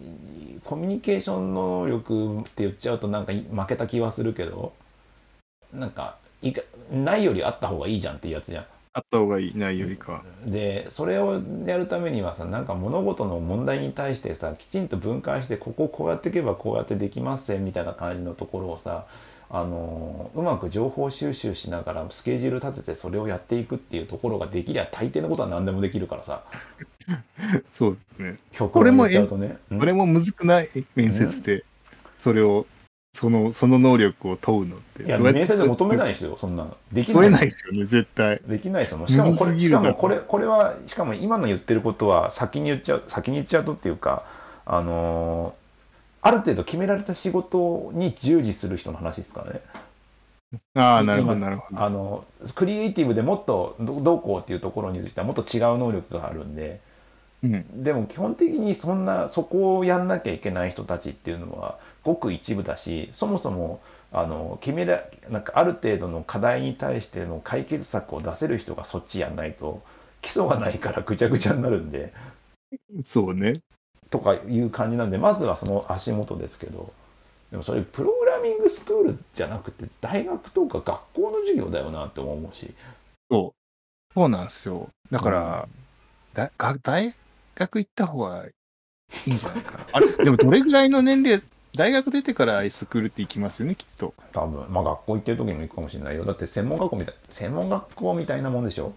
[0.66, 4.74] コミュニケーション能力って言っちゃうとなんか負けた気はするけど
[5.72, 8.66] なんかいかないよりあった方がいいじゃんっていうやつじゃん。
[8.94, 10.24] あった方がいないよりか。
[10.44, 19.06] でそれをやるためにはさなんか物事の問題に対してさきちんと分解してこここうやっていけばこうやってできますぜみたいな感じのところをさ
[19.52, 26.44] あのうまく情報収集しながらスケジュール立ててそれをやっていくっていうところができりゃ大抵のことは何でもできるからさ
[27.72, 28.38] そうですね。
[28.52, 29.18] 極これもね。
[29.72, 31.64] うんこれもむずくない面接で。
[32.20, 32.66] それを、
[33.14, 35.04] その、その能力を問うのって。
[35.04, 38.42] いや面接で求めないですよそんなのできないないですよね、絶対。
[38.48, 44.24] できないですよしかもこれしかもこれこれはしかも今の言ってることは先に言っちゃう先に言っちゃうとっていうか
[44.66, 45.68] あのー
[46.28, 49.62] ある程度決められた仕事に従事する人の話ですからね。
[50.74, 51.82] ああ、なるほど、今なるほど。
[51.82, 56.82] あのクリエイティブでもっとどどうこうっていうところについてはもっと違う能力があるんで
[57.44, 57.84] うん。
[57.84, 69.82] でも基本的にそんなそこをやんなきゃいけない人たちっていうのはごく一部だしそもそもあの決めらなんかある程度の課題に対しての解決策を出せる人がそっちやんないと
[70.22, 72.14] 基礎がないからぐちゃぐちゃになるんで
[73.06, 73.62] そうね。
[74.10, 76.94] とかいう感じなんでまずはその足元ですけど
[77.52, 82.74] でもそれプログラミングスクールじゃなくて大学とか学校の授業だよなって思うし
[83.30, 84.14] そう。
[84.14, 84.90] そうなんですよ。
[85.12, 85.68] だから、
[86.34, 87.14] だが大
[87.58, 88.52] 学行った方がい
[89.26, 89.86] いんじゃないかな。
[89.92, 91.42] あれ、でもどれぐらいの年齢、
[91.76, 94.14] 大学出てからアイスクールって行きますよね、きっと。
[94.32, 98.94] 多分まあ学校行ってる時にも行くかもしれないよだって専門学校みたい専門学校みたいなもんでしょ？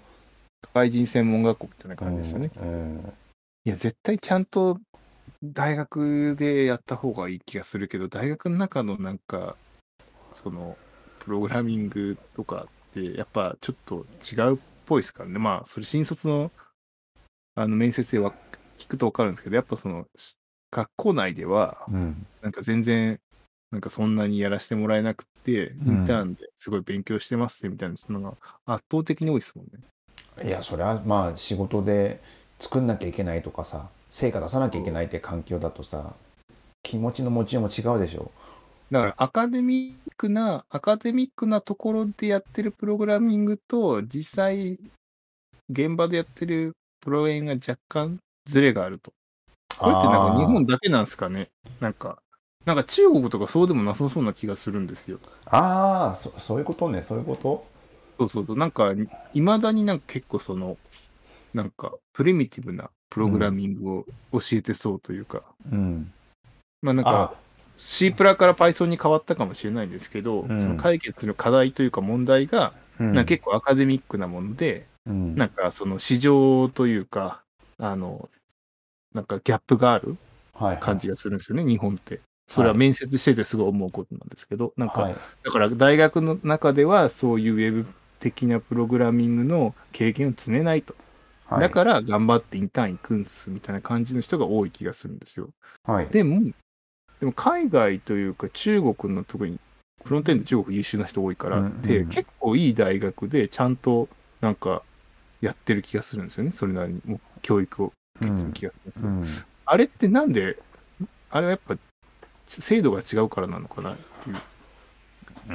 [0.65, 2.51] 社会人専門学校みたいな感じですよね。
[2.57, 3.13] うん
[3.67, 4.79] いや、絶対ちゃんと
[5.45, 9.55] 大学でやった方がいい気がするけど、大学の中のなんか、
[10.33, 10.79] その、
[11.19, 15.39] プログラミングとかって、やっぱちょっと違うっぽいですからね。
[15.39, 16.51] まあ、それ新卒の、
[17.55, 18.33] あの、面接では
[18.81, 20.37] 聞くと分かるんですけど、やっぱその、し
[20.73, 22.27] 学校内では、うん。
[22.43, 23.21] なんか全然、
[23.71, 29.81] なんかそんなにやらせてもらえなくて、インターンですごい勉強してますねみたいなのが圧倒的に多いですもんね。
[30.49, 32.21] いやそれはまあ仕事で
[32.59, 36.15] 作んなきゃいけないとかさ成果出さなきゃいけないって環境だとさ
[36.83, 38.31] 気持ちの持ちようも違うでしょ。
[38.91, 44.81] だからアカデミックな、アカデミックなところでやってるプログラミングと、実際、
[45.69, 48.19] 現場でやってるプログラミングが若干
[48.51, 49.13] ズレがあると。
[49.79, 51.49] これってなんか日本だけなんですかね？
[51.81, 52.19] なんか、
[52.67, 55.19] なんか中国とかそうでもなさそうな気がするんですよ。
[55.47, 57.03] ああそそういうことね。
[57.03, 57.65] そういうこと？
[58.19, 58.57] そうそうそう。
[58.59, 58.93] なんか、
[59.33, 60.77] いまだになんか結構その、
[61.55, 66.13] なんか、プリミティブなプログラミングを教えてそうというか、うん。
[66.83, 67.35] まあなんか、
[67.79, 70.61] C プラから Python に変わったかもしれないんですけど、うん。
[70.61, 73.15] その解決する課題というか問題が、うん。
[73.15, 75.35] な結構アカデミックなもので、うん。
[75.35, 77.41] なんかその市場というか、
[77.79, 78.29] あの、
[79.15, 80.17] なんかギャップがある
[80.55, 82.21] はい感じがするんですよね、日本って。
[82.47, 87.87] それは面接しててすごい思うことなんですけど、なんか、はいだから大学の中ではそういうウェブ
[88.19, 90.95] 的なプログラミングの経験を積めないと。
[91.47, 95.51] はい、だから頑張ってインターン行くんすみたいな感じの人が多い気がするんですよ。
[95.85, 96.41] はい、でも、
[97.19, 99.59] でも海外というか中国の特に
[100.05, 104.09] フロントエンド中国優秀な人多いからうんって、うん結構いい大学でちゃんと
[104.41, 104.83] なんか
[105.41, 106.53] やってる気がするんですよね。
[106.53, 109.45] それなりにもう教育を受けてる気がするんですよ。
[109.45, 110.57] うん、あれってなんで、
[111.31, 111.77] あれはやっぱ
[112.47, 114.37] 制度が違うからなのかなっていう。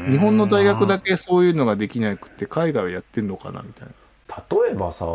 [0.10, 3.94] 日本の大学だけそういうのができなくて、海外はやってんのかなみたいな。
[4.66, 5.06] 例えばさ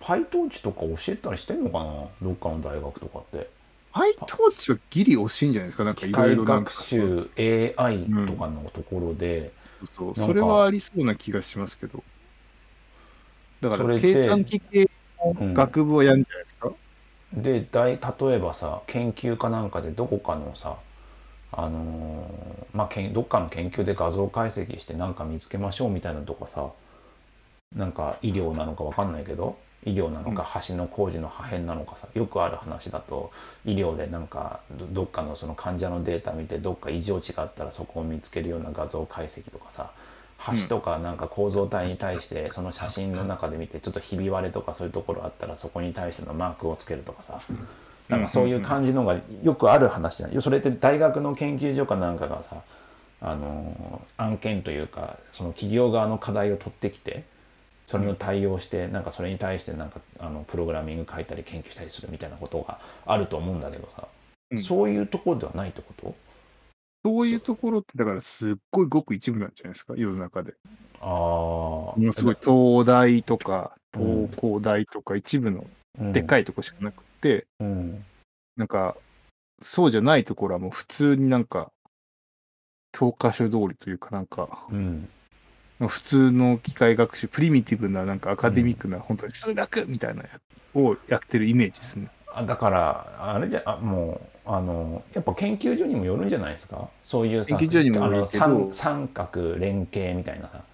[0.00, 2.04] PyTorch とか教えたりしてんのかな？
[2.22, 3.50] どっかの大学とかって
[3.90, 5.84] ハイトーチはギリ惜しいんじゃないですか？
[5.84, 9.50] なんかいろいろ学習 AI とかのところで、
[9.94, 12.02] そうかそれはありそうな気がしますけど。
[13.60, 14.88] だから計算機系
[15.22, 16.72] の学部はやるんじゃないですか？
[17.32, 17.98] で大例
[18.36, 20.76] えばさ研究かなんかでどこかのさ
[21.52, 26.70] あのーまあけんどっかの研究で画像解析してなんか見つけましょうみたいなのとかさ
[27.74, 33.30] なんか医療なのかわかんないけど医療なのか橋の工事の破片なのかさよくある話だと
[33.64, 39.90] 医療でなんかどどっかのその患者のデータ見てどっか異常値があったらそこを見つけるような画像解析とかさ
[40.46, 47.40] 橋とかなんか構造体に対してその写真の中で見てちょっとひび割れとかそういうところあったらそこに対してのマークをつけるとかさ。
[48.08, 52.56] なんかそういう感じのがよくある話じゃないそれって大学の研究所かなんかがさ
[53.20, 57.22] あの案件というかその企業側の課題を取ってきて
[57.86, 64.08] それの対応してなんかそれに対してなんかあのプログラミング書いたり研究したりするみたいなことがあると思うんだけどさ、
[64.50, 64.58] うん。
[64.60, 66.14] そういうところではないってこと？
[67.04, 70.54] そういうところって、だからすっごいごく一部なんじゃないですか、世の中で。
[71.00, 74.28] ああものすごい東大とか、うん。
[74.28, 75.66] 東工大とか一部の
[75.98, 76.12] うん。
[76.12, 78.04] でっかいとこしかなくて、うん。
[78.56, 78.96] なんか、
[79.62, 81.72] そうじゃないところはもう普通になんか、
[82.92, 85.08] 教科書通りというかなんか、うん。
[85.88, 90.28] 普通の機械学習、プリミティブななんかアカデミックな、本当に数学みたいなや
[90.74, 92.10] をやってるイメージですね。
[92.32, 96.88] あだからあれじゃあもうあのやっぱ研究所にもよるんじゃないですか？
[97.04, 100.64] そういうさ研究所にもあの三三角連携みたいなさ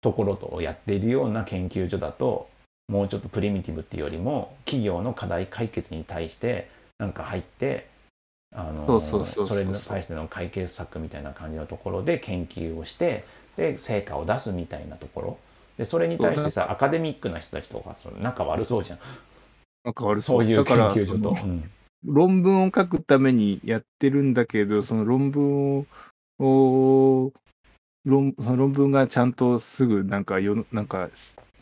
[0.00, 2.48] ところとやっているような研究所だと
[2.88, 7.86] もうちょっとプリミティブっていうよりも企業の課題解決に対してなんか入って
[8.56, 13.24] あのそうそうそうそうそれに対しての解決策みたいな感じのところで研究をして
[13.56, 15.38] で成果を出すみたいなところ。
[15.78, 18.98] でそれに対してさアカデミックな人たちとかその仲悪そうじゃん。
[19.84, 21.36] なんか悪そういう研究所と。
[22.06, 25.86] 論文を書くためにやってるんだけど、その論文を、
[26.38, 27.32] を
[28.04, 31.10] 論その論文がちゃんとすぐなんか世のなんか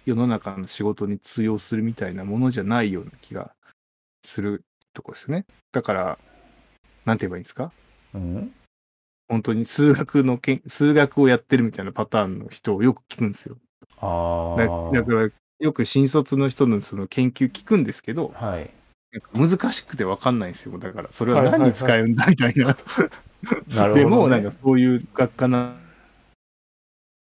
[0.04, 3.54] 世の中の仕事に通用するみたいなものじゃないような気が
[4.22, 5.46] するとこですね。
[5.72, 6.18] だから、
[7.04, 7.72] なんて言えばいいんですか？
[8.14, 8.54] うん？
[9.28, 13.57] 本当に数学のけん、数学をやってるみたいなパターンの人をよく聞くんですよ。
[13.98, 14.90] あだあ。
[14.92, 15.30] だから、
[15.61, 18.70] よく新卒の人のその研究聞くんですけど、はい。
[19.14, 20.77] なんか難しくて分かんないんですよ。
[20.77, 22.66] だから、それは何に使うんだみたいな。
[23.74, 23.94] なるほど、ね。
[23.94, 25.77] でも、なんかそういう学科な。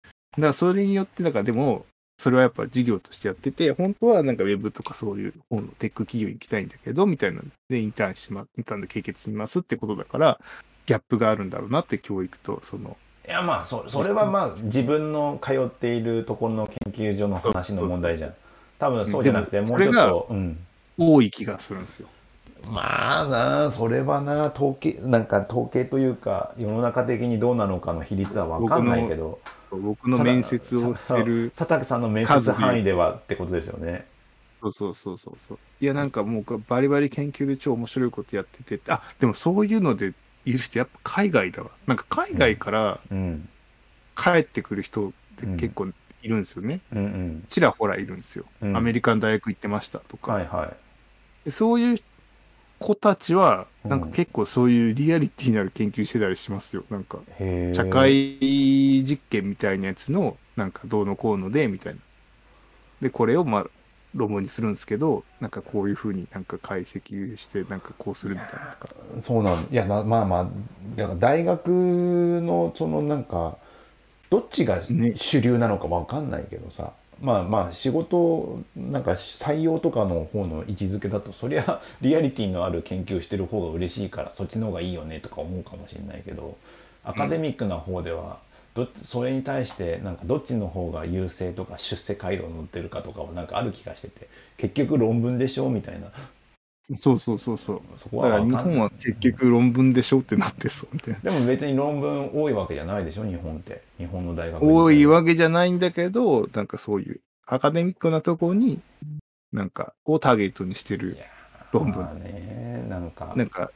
[0.04, 1.88] だから、それによって、だから、でも、
[2.20, 10.39] それはやっぱ事業としてやってて、本当はなんかウェブとかそういう本のテック企業に行きたいんだけど、みたいなので、インターンしま、インターンで経験しますってことだから、
[10.86, 12.96] ギャップがあるんだろうなって教育と、その、
[13.28, 18.34] いやまあそそれはまあ自分の通っているところの研究所の話の問題じゃん
[18.80, 20.58] 多分そうじゃなくてでももうちょっと、うん、
[20.97, 22.08] 多い気がするんですよ。
[22.71, 29.39] まあなそれはな統計なんか統計というか世の中的にどうなのかの比率は分かんないけど
[29.71, 34.06] 僕の面接をしてる、佐竹さんの面接範囲ではってことですよね
[34.62, 35.60] そうそうそうそうそう。
[35.80, 40.13] いや、なんかもうバリバリ研究で超面白いことやってて、あ、でもそういうので
[40.45, 41.71] いる人やっぱ海外だわ。
[41.88, 43.49] なんか海外からうん
[44.15, 45.88] 帰ってくる人って結構
[46.21, 46.81] いるんですよね。
[46.93, 48.45] うんうんちらほらいるんですよ。
[48.62, 50.34] うんアメリカの大学行ってましたとか。
[50.34, 50.75] はいはい
[51.45, 51.99] でそういう
[52.79, 56.84] 子たちは、うんなんか結構そういうリアリティのある研究してたりしますよ。
[56.91, 57.17] なんか、
[57.73, 58.38] 社会
[59.03, 61.99] 実験みたいなやつの、なんかどうのこうので、みたいな。
[63.01, 63.65] で、これをまあ、
[64.13, 69.22] 論文にするんですけど、なんかこういうふうになんか解析して、なんかこうするみたいな。
[69.22, 70.47] そうなんいやままあまあ
[70.95, 71.69] だから大学
[72.43, 73.57] のそのなんか
[74.32, 75.13] どっちがね。
[75.15, 86.57] 主流なのかわかんないけどさ、まあまあ仕事なんか採用とかの方の位置づけだとそりゃ リアリティのある研究してる方が嬉しいからそっちの方がいいよねとか思うかもしれないけど
[87.03, 88.39] アカデミックな方では
[88.73, 94.27] どっちそれに対してなんかどっちの方が優勢とか出世街道に乗ってるかとかはなんかある気がしてて
[94.57, 96.07] 結局論文でしょみたいな
[97.00, 97.82] そうそうそうそう。
[97.96, 101.32] そこだから日本は結局論文でしょってなってそうみたいな。
[101.32, 103.82] でも別に論文多いわけじゃないでしょ日本って。
[103.98, 108.82] 日本の大学多いわけじゃないんだけど、なんかそういうアカデミックなところに、
[109.52, 111.18] なんか、をターゲットにしてる
[111.72, 112.02] 論文。
[112.02, 113.34] まあねなんか。
[113.36, 113.72] なんか、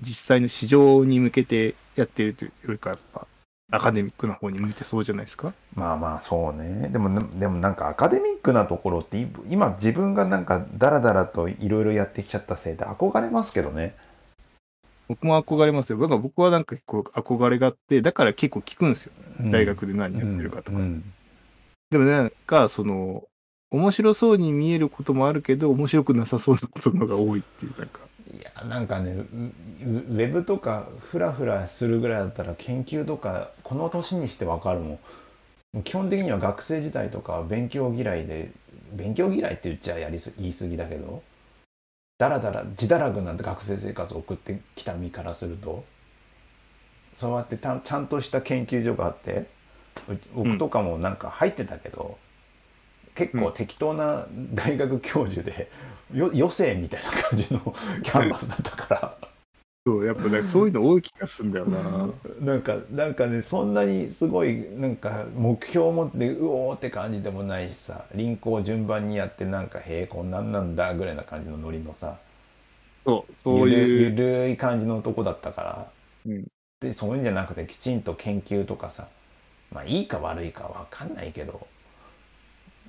[0.00, 3.26] 実際の市場に向けてやってるというよりか、やっぱ、
[3.70, 5.52] アカデミックな方に向いてそうじゃないですか？
[5.74, 13.94] まあまあそうねでもでもなんかアカデミックなところってい今自分がなんかダラダラといろいろやってきちゃったせいで憧れますけどね
[15.08, 15.98] 僕も憧れますよ。
[15.98, 19.12] だから僕はなんか結構憧れがあって、だから結構聞くんですよ。
[19.50, 20.78] 大学で何やってるかとか。
[20.78, 21.12] うん
[21.90, 23.24] でもなんか、その、
[23.70, 28.00] 面白そうに見えることもあるけど、面白くなさそうなことの方が多いっていう、なんか。
[28.38, 34.98] いやなんかねウェブとかフラフラするぐらいだったら研究とかこの年にしてわかるも
[35.76, 35.82] ん。
[35.82, 38.52] 基本的には学生時代とかは勉強嫌いで
[38.92, 41.22] 勉強嫌いって言っちゃやりす言い過ぎだけど
[42.18, 45.84] だらだら自堕落なんて学生生活を送ってきた身からすると
[47.12, 49.46] そうやってちゃんとした研究所があって
[50.08, 52.18] う僕とかもなんか入ってたけど、
[53.14, 55.70] 結構適当な 大学教授で、
[56.12, 57.60] よ余生みたいな感じの
[58.02, 59.18] キャンバスだったから。
[59.86, 62.14] そう、やっぱね、そういうの多い気がするんだよな。
[62.40, 72.18] なんかなんかねそんなにすごいなんか目標を持ってうおーって感じでもないしさリンクを順番にやってなんかへえこんなんなんだぐらいな感じのノリのさ
[73.06, 74.10] そう、そういう。
[74.10, 75.92] ゆるい感じの男だったから
[76.26, 76.44] うん。
[76.80, 79.08] でそういうんじゃなくてきちんと研究とかさ
[79.72, 81.66] まあいいか悪いかわかんないけど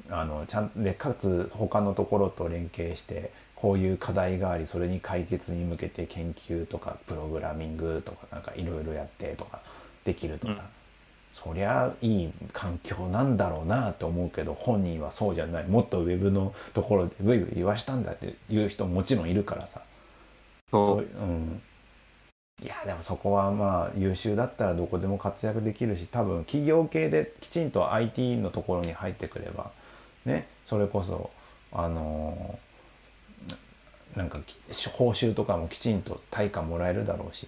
[0.09, 9.61] あのちゃんでかつ他のところと連携してこういう課題がありそれに解決に向けて研究とかプログラミングとかなんかいろいろやってとか
[10.03, 10.59] できるとさ、うん。
[11.33, 15.67] そりゃいい環境なんだろうなと思うけど本人はそうじゃない。
[15.67, 19.81] もっとウェブのところでブイブイ言わしたんだっていう人ももちろんいるからさ。
[20.71, 20.99] そう。
[20.99, 21.61] うん。
[22.63, 29.71] いやでもそこはまあ優秀だったらどこでも活躍できるし多分企業系できちんと IT のところに入ってくれば
[30.25, 31.29] ねそれこそ
[31.71, 32.59] あの
[33.47, 33.55] な
[34.15, 34.57] なんかき
[34.89, 37.47] 報酬とかもきちんと対価もらえるだろうし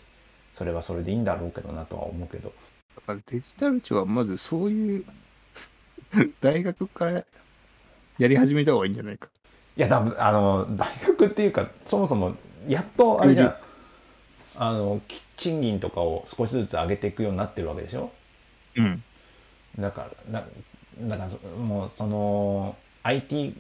[0.53, 2.53] それはそれでいいんだろうけどなとは思うけど
[2.95, 5.05] だからデジタル庁はまずそういう
[6.41, 7.23] 大学から
[8.17, 9.29] やり始めた方がいいんじゃないか。
[9.75, 12.35] いや多分あの大学っていうかそもそも
[12.67, 13.55] やっとあれじゃん
[14.55, 18.11] あのき賃金とかを少しずつ上げていくようになってるわけでしょ？
[18.75, 19.03] うん。
[19.77, 20.47] だからだ
[21.01, 23.55] だからそもうその IT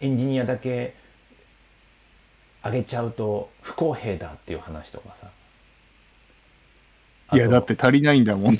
[0.00, 0.94] エンジニアだけ
[2.64, 5.28] 上げちゃうと不公平だっていう話とかさ。
[7.34, 8.58] いや、だって足りないんだもんい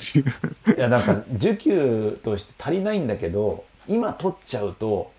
[0.79, 5.11] やなんか受給として足りないんだけど今取っちゃうと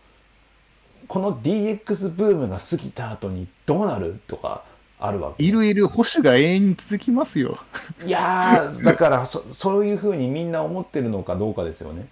[1.06, 4.64] この DX ブームが過ぎた後にどうなるとか
[4.98, 5.44] あるわけ。
[5.44, 7.58] いるいる保守が永遠に続きますよ。
[8.04, 12.08] いやーだからそそういうふうにみんな思ってるのかどうかですよね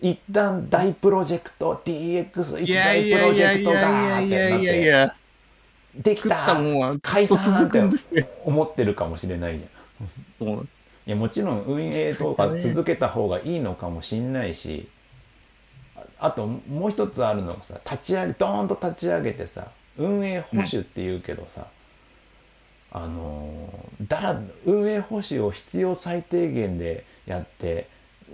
[0.00, 5.12] 一旦大プロジェクト DX 一大プロジェクトがーってなって
[5.96, 6.56] できた。
[7.02, 8.28] 解散って。
[8.44, 10.68] 思ってるかもしれないじゃん。
[11.06, 14.88] いやもちろん運営とか続けた方がいいのかもしんないし
[15.94, 21.68] ああともう一つあるのがさ立ち上げドーンと立ち上げてさ運営保守っていうけどさ、
[22.90, 27.88] あのーだら運営保守を必要最低限でやって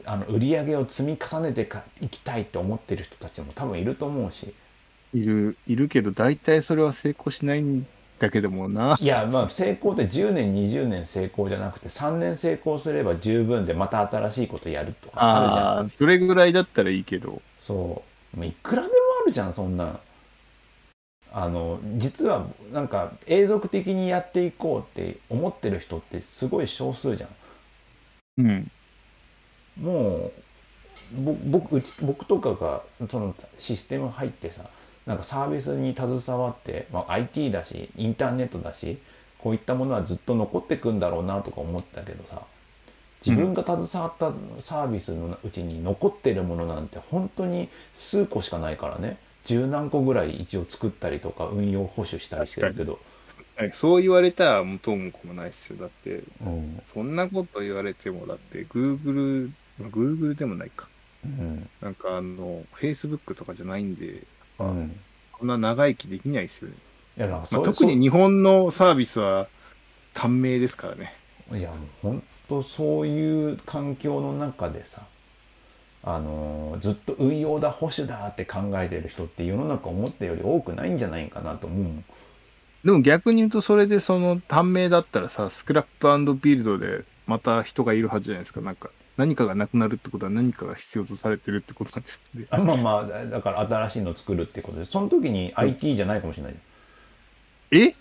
[0.05, 4.55] あの売り上げを積み重ねてかいきたいって思ってる人たちも多分いると思うし
[5.15, 7.87] いる、いるけど、大体それは成功しないん
[8.19, 8.97] だけどもな。
[9.01, 17.43] いやまあ成功って10年20年成功じゃなくて3年成功すれば十分でまた新しいことやるとかあるじゃんああー、それぐらいだったらいいけど。
[17.59, 18.03] そ
[18.35, 20.01] うもういくらでもあるじゃんそんなん
[21.35, 27.31] あの実はなんか永続的にやっていこうって思ってる人ってすごい少数じゃん
[28.39, 28.71] うん。
[29.81, 30.31] も
[31.17, 34.65] うぼ僕うち僕とかがそのシステム入ってさ
[35.07, 38.99] なんかサービスに携わって、まあ、IT だしインターネットだし
[39.39, 42.43] こういったものはずっと残ってくんだろうなとか思ったけどさ
[43.25, 49.17] 自分が携わったサービスのうちに残ってるものなんて本当に数個しかないからね。
[49.45, 52.99] 十何個ぐらい一応作ったりとか運用保守したりしてるけど、
[53.73, 55.77] そう言われたら元も子もないですよ。
[55.79, 56.83] だって、うん。
[56.93, 59.51] そんなこと言われても、だって、Google、
[59.83, 60.89] まあ Google でもないか。
[61.25, 64.23] うんなんかあの、Facebook とかじゃないんで、
[64.59, 66.75] うん、こんな長生きできないですよね。
[67.19, 69.47] いやまあ、特に日本のサービスは
[70.15, 71.15] 短命ですからね。
[71.53, 75.03] いやもう本当そういう環境の中でさ
[76.03, 82.03] あのーずっと運用だ保守だって考えてる人って世の中思ったより多くないんじゃないかなと思う
[82.85, 88.61] でも逆に言うと、それでその短命だったらさ、スクラップビルドでまた人がいるはずじゃないですか。
[88.61, 92.47] なんか、何かがなくなるってことは何かが必要とされてるってことなんですね。
[92.51, 96.55] あまあまあだから新しいのを作るってことでその時に IT じゃないかもしれない
[97.73, 97.95] え？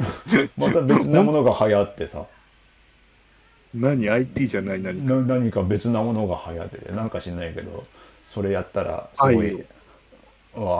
[0.56, 2.26] また別なものが流行ってさ
[3.74, 5.14] 何 ?IT じゃない何か。
[5.14, 7.86] な何か別なものが流行っててなんか知んないけど
[8.26, 9.64] それやったらすごい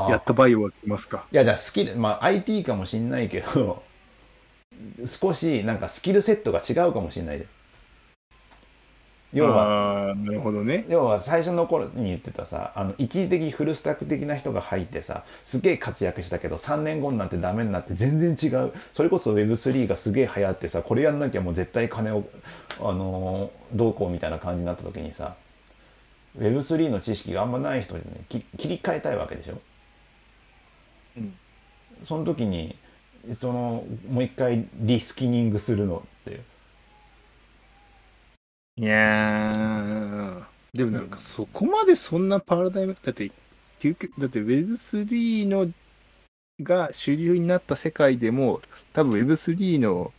[0.09, 1.27] やったバイオは来ますか？
[1.33, 3.83] いやじゃあスキルまあ IT かもしんないけど
[5.05, 7.51] 少しなんかスキルセットが違うかもしんないじゃん
[9.35, 10.87] 要はなるほどね。
[10.89, 18.73] 要は最初の頃に言ってたさあの一時的フルスタック的な人が入ってさすげえ活躍したけど3年後になってダメになって全然違う。
[18.93, 22.25] それこそ Web3 がすげえ流行ってさこれやんなきゃもう絶対金を、
[22.81, 25.35] あのーどうこうみたいな感じになった時にさ
[26.39, 29.61] Web3 の知識があんまない人にねき切り替えたいわけでしょ。
[31.17, 31.35] うん。
[32.03, 32.77] その時に
[33.33, 36.41] そのもう一回リスキニングするのって
[38.77, 40.43] いやー、
[40.77, 43.31] でもなんかそこまでそんなパラダイム、だって、
[43.79, 45.71] 究極だって Web3 の
[46.61, 48.61] が主流になった世界でも、
[48.93, 50.13] 多分 Web3 の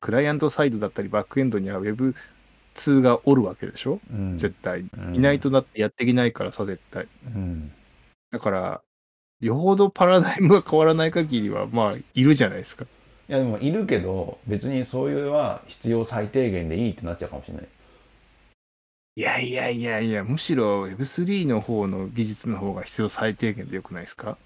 [0.00, 4.00] クライアントサイドだったりバックエンドには Web2 がおるわけでしょ？
[4.12, 4.80] うん絶対。
[4.80, 7.08] うんいないとだってやっていけないからさ、絶対。
[7.26, 7.72] うん
[8.30, 8.82] だから、
[9.40, 12.84] よほどパラダイムが変わらない限りは、まあ、いるじゃないですか。
[13.30, 17.68] いやでもいるけど別にそういうのは必要最低限でいいってなっちゃうかもしれない。
[19.14, 24.36] いやいやいやいや、むしろ Web3 の方の技術の方が必要最低限でよくないですか？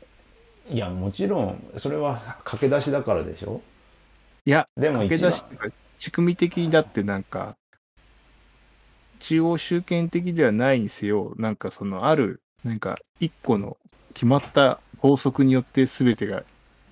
[0.68, 3.62] いやもちろんそれは駆け出しだからでしょ。
[4.44, 7.56] いや、でも駆け出しってか、仕組み的にだってなんか、
[9.18, 13.78] 中央集権的ではないにせよ、なんかそのある、なんか一個の
[14.12, 16.42] 決まった法則によって全てが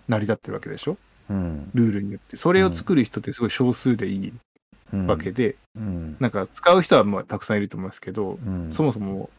[0.08, 0.92] 成り立ってるわけでしょ？
[0.92, 0.98] うん
[1.74, 2.36] ルールによって。
[2.36, 4.32] それを作る人ってすごい少数でいい
[5.06, 6.16] わけで、うん。
[6.20, 8.70] なんか使う人はまあたくさんいると思いますけど、うん。
[8.70, 9.30] そもそも、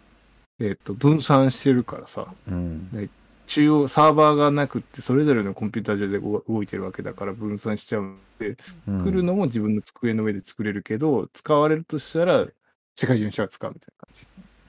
[0.60, 3.10] えっ、と、分散してるからさ、うん。
[3.48, 8.98] 中央サーバーがなくってそれぞれのコンピューター上で動動いてるわけだから分散しちゃうので、うん。
[9.00, 12.48] 作るのも自分の机の上で作れるけど使われるとしたら
[12.96, 13.94] 世界中の人が使うみたい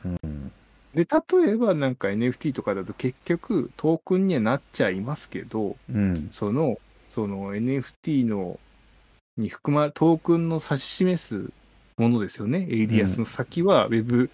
[0.05, 0.27] な感じ。
[0.27, 0.53] うん。
[0.95, 1.07] で
[1.45, 6.29] 例えばなんか NFT とかだと結局トークンにはなっちゃいますけどうん。
[6.31, 6.77] その
[7.15, 8.59] その NFT の
[9.37, 11.51] に含まれトークンの指し示す
[11.97, 12.67] ものですよね。
[12.69, 14.31] エイリアスの先は Web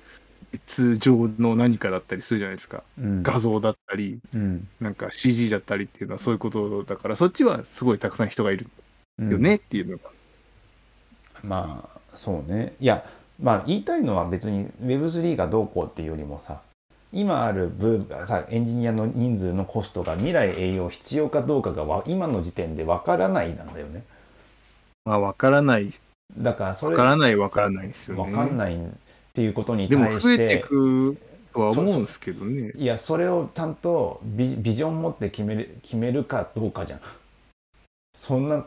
[0.65, 2.83] 通上の何かだったりするじゃないですか。
[2.99, 3.23] うん。
[3.23, 4.67] 画像だったりうん。
[4.81, 8.67] なんか CG だったりっていうのはそういうことだからそっちはすごいたくさん人がいる
[9.19, 9.31] うん。
[9.31, 10.11] よねっていうのが、
[11.45, 12.73] まあそうね。
[12.81, 13.05] いや
[13.43, 16.63] まあ言いたいのは別に Web3 がどうこうっていうよりもさ
[17.13, 24.05] 今あるブーさエンジニアの人数のコストが未来永劫必要かどうかがわ今の時点でわからないなんだよね。
[25.05, 25.93] まあ分からない。
[26.39, 28.23] だからそれ分からない分からないですよね。
[28.23, 28.79] わかんないっ
[29.35, 31.17] ていうことにでも対して増えていく
[31.53, 32.73] とは思うんですけどね。
[32.77, 37.01] いやそれをちゃんとビビジョン持って決める決めるかどうかじゃん。
[38.15, 38.65] そんな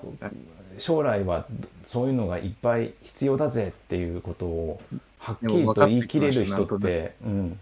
[0.77, 1.45] 将来は
[1.83, 4.81] そういうのがいっぱい必要だぜっていうことを
[5.19, 7.59] はっきりと言い切れる人ってうん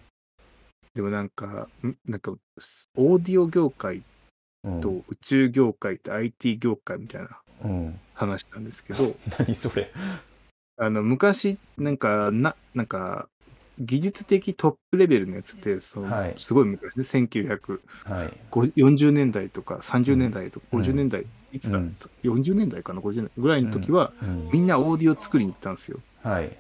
[0.94, 2.32] でもなんかんなんか
[2.96, 4.04] オーディオ業界
[4.64, 4.82] うん。
[4.82, 7.30] と宇宙業界と IT 業界みたいな
[7.64, 8.00] うん。
[8.14, 9.04] 話なんですけど
[9.40, 9.92] 何それ。
[10.78, 13.28] あの昔なんかななんか
[13.80, 16.36] 技術的トップレベルのやつってその、はい。
[16.38, 19.14] すごい昔ね1940はい。
[19.14, 20.82] 年代とか30年代とかうん。
[20.82, 21.96] 50年代、いつだ、うん。
[22.24, 24.50] 40年代かな50年代ぐらいの時は、うん。
[24.52, 26.00] みんなオーディオ作りに行ったんですよ。
[26.22, 26.56] はい。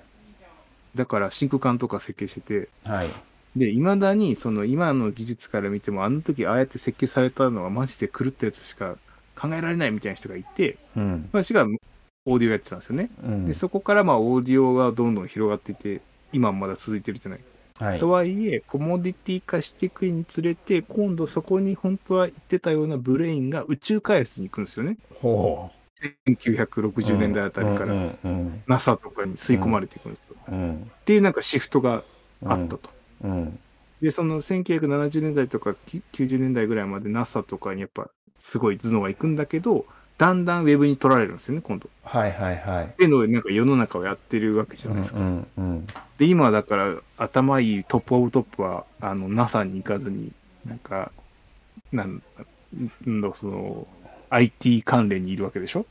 [0.95, 3.09] だから真空管とか設計しててはい
[3.55, 8.97] でいまだにその今の技術から見てもあの時ああやって設計されたのはマジで狂ったやつしか
[9.35, 11.29] 考えられないみたいな人がいてうん。
[11.31, 11.65] 私が
[12.25, 13.45] オーディオやってたんですよね、うん。
[13.45, 17.39] でそこからまあオーディオがどんどん広がっていて今もまだ続いてるじゃない、
[17.77, 17.99] はい。
[17.99, 24.97] とはいえコモディティ化していくにつれて今度そこに本当は言ってたようなブレインが宇宙開発に行くんですよね。
[25.15, 25.71] ほ
[26.25, 27.93] 1960年代あたりから、
[28.67, 30.91] NASA とかに吸い込まれていくんですよ、うん。
[31.01, 32.03] っていうなんかシフトが
[32.43, 32.89] あったと、
[33.23, 33.59] うん
[34.01, 38.09] でその1970年代とかき90年代ぐらいまで NASA とかにやっぱ
[38.39, 39.85] すごい頭脳が行くんだけど
[40.17, 41.89] だんだんウェブに取られるんですよね今度。
[42.03, 45.19] はいはいはいっていうのをなんか世の中をやってるわけじゃないですか。
[45.19, 50.31] うんうんで今だから頭いいトップオブトップはあの NASA に行かずに
[50.65, 51.11] なんか
[51.91, 52.21] なん
[53.05, 53.87] なんだその
[54.29, 55.85] IT 関連にいるわけでしょ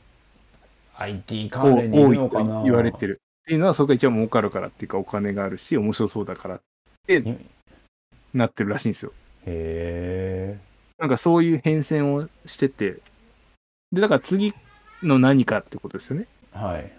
[0.97, 2.59] ？IT 関連にいるのかな？
[2.59, 3.21] 多いと言われてる。
[3.43, 6.61] っていうのはそこが一番儲かるからっていうかお金があるし面白そうだからっ
[7.07, 7.35] てい
[8.33, 9.13] なってるらしいんですよ。
[9.45, 10.57] へ
[10.97, 12.99] なんかそういう変遷をしてて
[13.91, 14.53] で、だから次
[15.03, 16.27] の何かってことですよね。
[16.53, 16.91] はい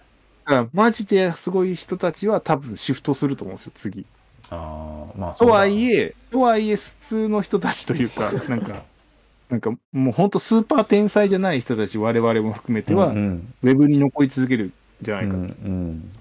[0.44, 4.06] だから、マジですごい人たちは多分シフトすると思うんですよ、次。
[4.50, 8.82] ああまあとはいええ、とはいえ、普通の人たちというか、 なんか、
[9.48, 15.34] なんかもう本当スーパー天才じゃない人たち、我々も含めては、うんうんウェブに残り続けるんじゃないか。
[15.34, 16.12] うんうん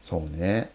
[0.00, 0.70] そうね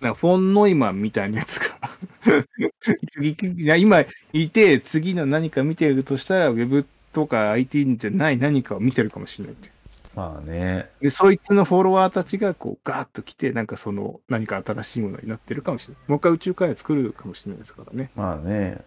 [0.00, 1.78] らフォン・ノイマンみたいなやつが
[3.10, 3.36] 次、
[3.82, 9.70] 今いて、次の何か見てるとしたら、ウェブとか IT じゃない何かを見てるかもしれないって。
[10.14, 16.02] まあねで、そいつのフォロワーたちがこうガーッと来て、なんかその何か新しいものになってるかもしれない。
[16.08, 18.10] もう一回宇宙開発作るかもしれないですからね。
[18.16, 18.82] まあね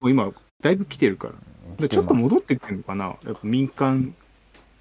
[0.00, 1.34] もう今、だいぶ来てるから。
[1.76, 4.14] でちょっと戻ってきてるのかなやっぱ民間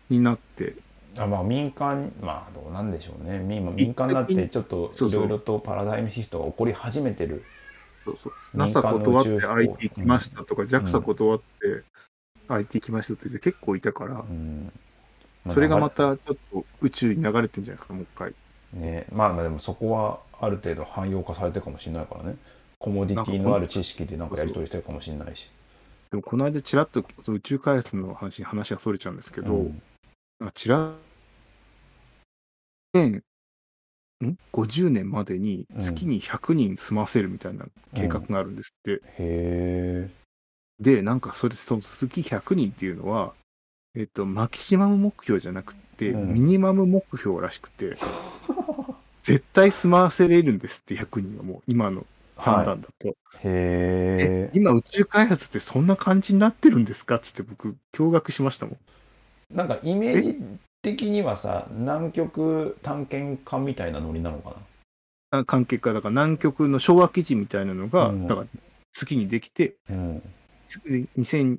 [0.10, 0.76] になって。
[1.18, 3.38] あまあ民間まあどうなんでしょうね。
[3.56, 7.44] 今民間だってちょっといろいろとパラダイムシフトが起こり始めてる。
[8.04, 8.34] そうそう。
[8.54, 11.84] 民 NASA 断って IT 来ましたとか、ん JAXA 断って
[12.48, 14.72] IT 来ましたって結構いたからう、ん。
[15.54, 18.34] それがまたちょっと宇宙に流れてんじゃないですか、もう一回。
[18.74, 19.06] ね。
[19.12, 22.36] まあまあでもそこはある程度汎用化されてるかもしれないからね。
[22.78, 25.50] コモディティのある知識でなんかやり取りしてるかもしれないし。
[26.12, 29.82] でもこの間ちらっと宇宙開発の話に話がそれちゃうんですけど、うん。
[30.40, 30.54] なんか
[32.96, 33.22] ち
[34.22, 38.92] ら、ん ?50 年までに月に100人住ませるみたいな計画があるんですって。
[38.92, 40.10] へえ
[40.80, 43.34] で、なんかそれ、その月100人っていうのは、
[43.96, 47.96] えっと、マキシマム目標じゃなくて、うんミニマム目標らしくて、
[49.24, 52.06] 絶対住ませれるんですって、100人はもう、今の
[52.38, 53.08] 算段だと。
[53.10, 59.56] へええ今、宇宙開発ってそんな感じになってるんですかっつって僕、驚愕しましたもん。
[59.56, 60.44] なんかイメージ
[60.86, 64.52] 的にはさ南極探検家みたいなノリなのか
[65.32, 65.40] な？
[65.40, 68.28] あ関係か、だから南極の昭和基地みたいなのが、うん。
[68.28, 68.48] だから
[68.94, 70.22] 月にできて、うん。
[70.68, 70.80] つ
[71.18, 71.58] 2000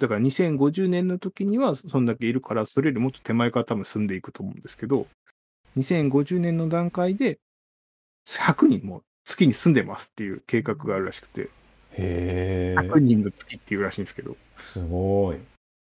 [0.00, 5.08] だから2050年の時にはそんだけいるから、それよりもっと手前から多分住んでいくと思うんですけど、
[5.76, 7.40] 2050年の段階で
[8.28, 11.48] 100人も月に住んでますっていう計画があるらしくて、へ
[11.94, 15.38] え100人の月っていうらしいんですけど、すごい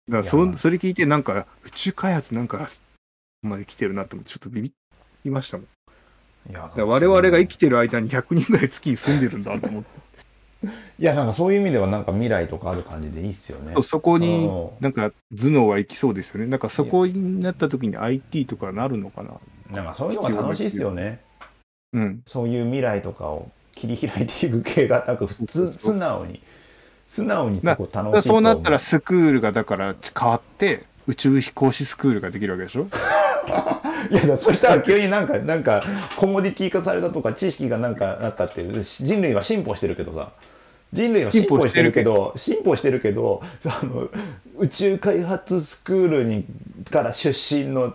[0.09, 2.69] だからそそれ聞いてなんか宇宙開発なんか
[3.43, 4.73] まで来てるなと思ってちょっとビビ
[5.25, 5.67] りましたもん。
[6.51, 10.05] いや我々が生きてる間に100人ぐらい月に住んでるんだと思って。
[10.99, 16.47] いやなんかそういう意味ではなんか未来とかある感じでいいっすよねそこにそなんか頭脳は行きそうですよね。
[16.47, 19.31] なんかそこになった時に IT とかなるのかな。
[19.71, 21.21] うなんかそういうのが楽しいっすよね
[21.93, 22.23] うん。
[22.27, 26.41] そういう未来とかを切り開いていく系がなんか普通素直に
[27.07, 32.89] 素直にそこ楽しいそうなったらスクールがだから変わって宇宙飛行士スクールができるわけでしょ？
[34.11, 35.83] いやそしたら急になんかなんか
[36.17, 38.83] コモディティ化されたとか知識がなんかなったっていう。
[38.83, 40.31] 人類は進歩してるけどさ。
[40.93, 44.09] 人類は進歩してるけど進歩してるけどあの
[44.57, 46.45] 宇宙開発スクールに
[46.89, 47.95] から出身の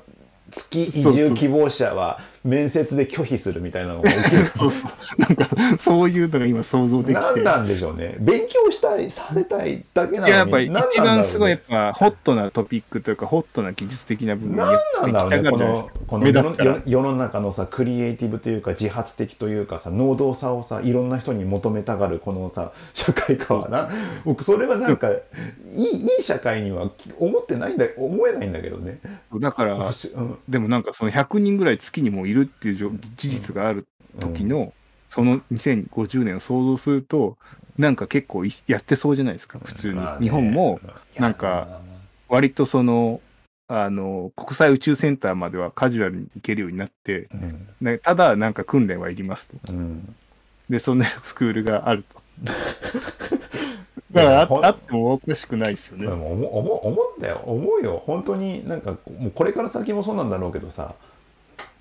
[0.52, 4.46] 月移住希望者は面接で拒否するみたいなのが起きる。
[4.56, 4.92] そうそう。
[5.22, 5.48] なんか、
[5.80, 7.22] そういうのが今想像できて。
[7.22, 8.16] 何なんでしょうね。
[8.20, 10.30] 勉強したいさせたいだけなのに。
[10.30, 15.50] いや、やっぱり何一番すごい、やっぱ、ホットなトピックというか、ホットな技術的な部分に何なんだろうね。
[15.50, 23.90] このこの世世の中のさクリエイティブというか自発的というかさ能動さをさいろんな人に求めたがるこのさ社会化はな。
[24.26, 25.20] 僕それはなんかい
[25.74, 29.00] いいい社会には思ってないんだ思えないんだけどね。
[29.40, 30.38] だから、うん。
[30.48, 33.88] でもなんかその100人ぐらい月にもいるっていう事実がある
[34.20, 34.74] 時の、
[35.10, 37.38] その2050年を想像すると、
[37.78, 40.02] なんか結構いやってそうじゃないですか、普通に。
[40.20, 40.80] 日本も、
[41.18, 41.82] なんか
[42.28, 43.22] 割とその、
[43.68, 49.74] あの、国際宇宙センターまではカジュアルに行けるようになって、うんねただなんか訓練はいりますと。
[49.74, 50.16] うん
[50.70, 52.22] で、そんなスクールがあると。
[54.12, 56.08] だからああってもおかしくないですよね。
[56.08, 60.96] 思思思ったよ思うよ本当になんかもうこれから先もそうなんだろうけどさ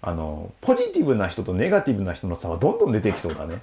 [0.01, 3.61] あのポジティブな人とネガティブな人の差はどんどん出てきそうだね。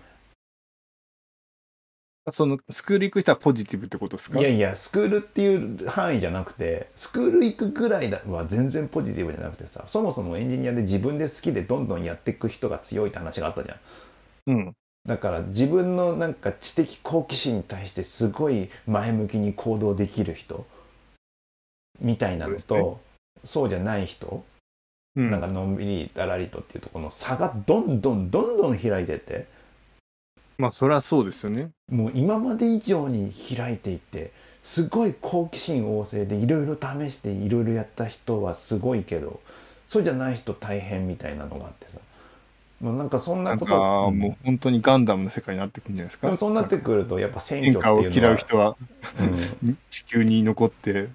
[2.32, 4.40] そのスクール行く人はポジティブってことですか？
[4.40, 13.78] いやいやスクールっていう範囲じゃなくてスクール行くぐらいだは全然ポジティブじゃなくてさそもそもエンジニアで自分で好きでどんどんやっていく人が強いって話があったじゃん。
[14.48, 14.74] うん。
[15.08, 20.66] だから自分のなんか知的好奇心に対してすごい前向きに行動できる人
[22.02, 23.00] みたいなのと
[23.44, 24.44] そうじゃない人、うん、
[25.16, 29.46] なんかのんびりだらりとっていうところの差がどんどんどんどん開いてて。
[30.58, 31.70] まあ、そりゃそうですよね。
[31.90, 34.32] もう今まで以上に開いていって
[34.64, 39.42] すごい好奇心旺盛でいろいろ試していろいろやった人はすごいけど
[39.86, 42.00] そうじゃない人大変みたいなのがあってさ。
[42.82, 43.74] もうなんかそんなこと
[44.10, 46.28] うんもう本当にガンダムの世界になってくるんじゃないですか。
[46.28, 48.76] でもそうなってくるとやっぱ選変化を挙っていうのは嫌う人は
[49.64, 49.78] うん。
[49.90, 51.08] 地球に残って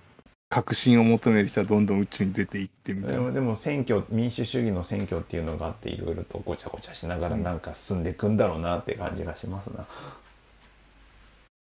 [0.50, 3.30] 革新を求める人はどんどん宇宙に出ていってみたいな。
[3.30, 9.86] でも選挙民主主義の選挙っていうのがあっていろいろとごちゃごちゃしながらなんか進んでいくんだろうなって感じがしますな。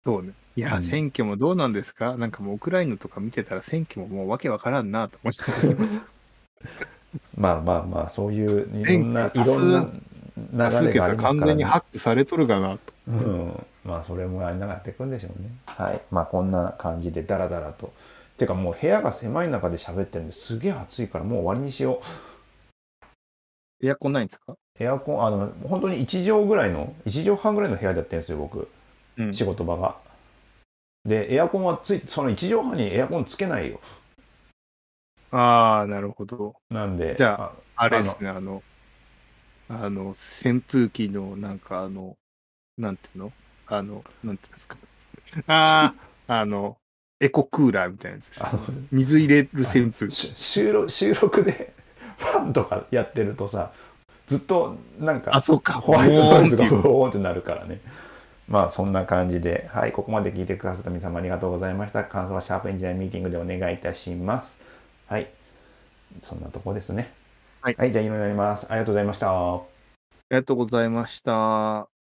[0.04, 0.32] そうね。
[0.56, 2.18] いや、うん選挙もどうなんですか？
[2.18, 6.02] なんかもうウクライナとか見てたら選挙ももうわけわからんなと思ってたます。
[7.38, 9.72] まあまあまあそういういろんないろん
[10.58, 11.64] な流れがあります完全にからね。
[11.66, 12.80] ハックされとるかなと。
[13.08, 15.50] うん、まあそれもありながらやっていくんでしょうね。
[15.68, 16.02] はい。
[16.10, 17.94] まあこんな感じでダラダラと。
[18.42, 22.02] てかもう部屋が狭い中で喋ってるんですげえ暑いからもう終わりにしよ
[23.82, 23.88] う。
[23.88, 24.56] エアコンないんですか？
[24.80, 28.68] エアコン、あの、本当に1畳ぐらいの、1畳半ぐらいの部屋でやってるんですよ、僕。
[29.18, 29.96] うん仕事場が。
[31.06, 33.80] で、エアコンはつい、その1畳半にエアコンつけないよ。
[35.32, 36.56] ああ、なるほど。
[36.70, 38.64] なんで、じゃあれですね、あの、
[39.70, 42.18] あの、扇風機の、なんかあの、
[42.78, 43.34] なんていうの？
[43.68, 44.78] あの、なんていうんですか？
[45.48, 45.94] あ
[46.28, 46.78] あ、あの、
[47.22, 48.46] エコクーラーみたいなやつです。
[48.46, 48.60] あの
[48.92, 50.10] 水入れる扇風。
[50.10, 50.42] し機。
[50.42, 51.72] 収録収録で
[52.18, 53.72] ファンとかやってるとさ
[54.26, 55.74] ずっとなんかあ、そうか。
[55.74, 57.80] ホワイトノイズがブオーンってなるからね。
[58.48, 62.04] まあそんな感じではいここまで聞いてくださった皆様ありがとうございました。
[62.04, 64.64] 感想はシャープエンジニアミーティングでお願いいたします。
[65.08, 65.30] はい。
[66.22, 67.14] そんなとこですね。
[67.62, 67.76] はい。
[67.78, 68.66] はい、じゃあ以上になります。
[68.70, 69.30] ありがとうございました。
[69.30, 69.62] あ
[70.32, 71.91] りがとうございました。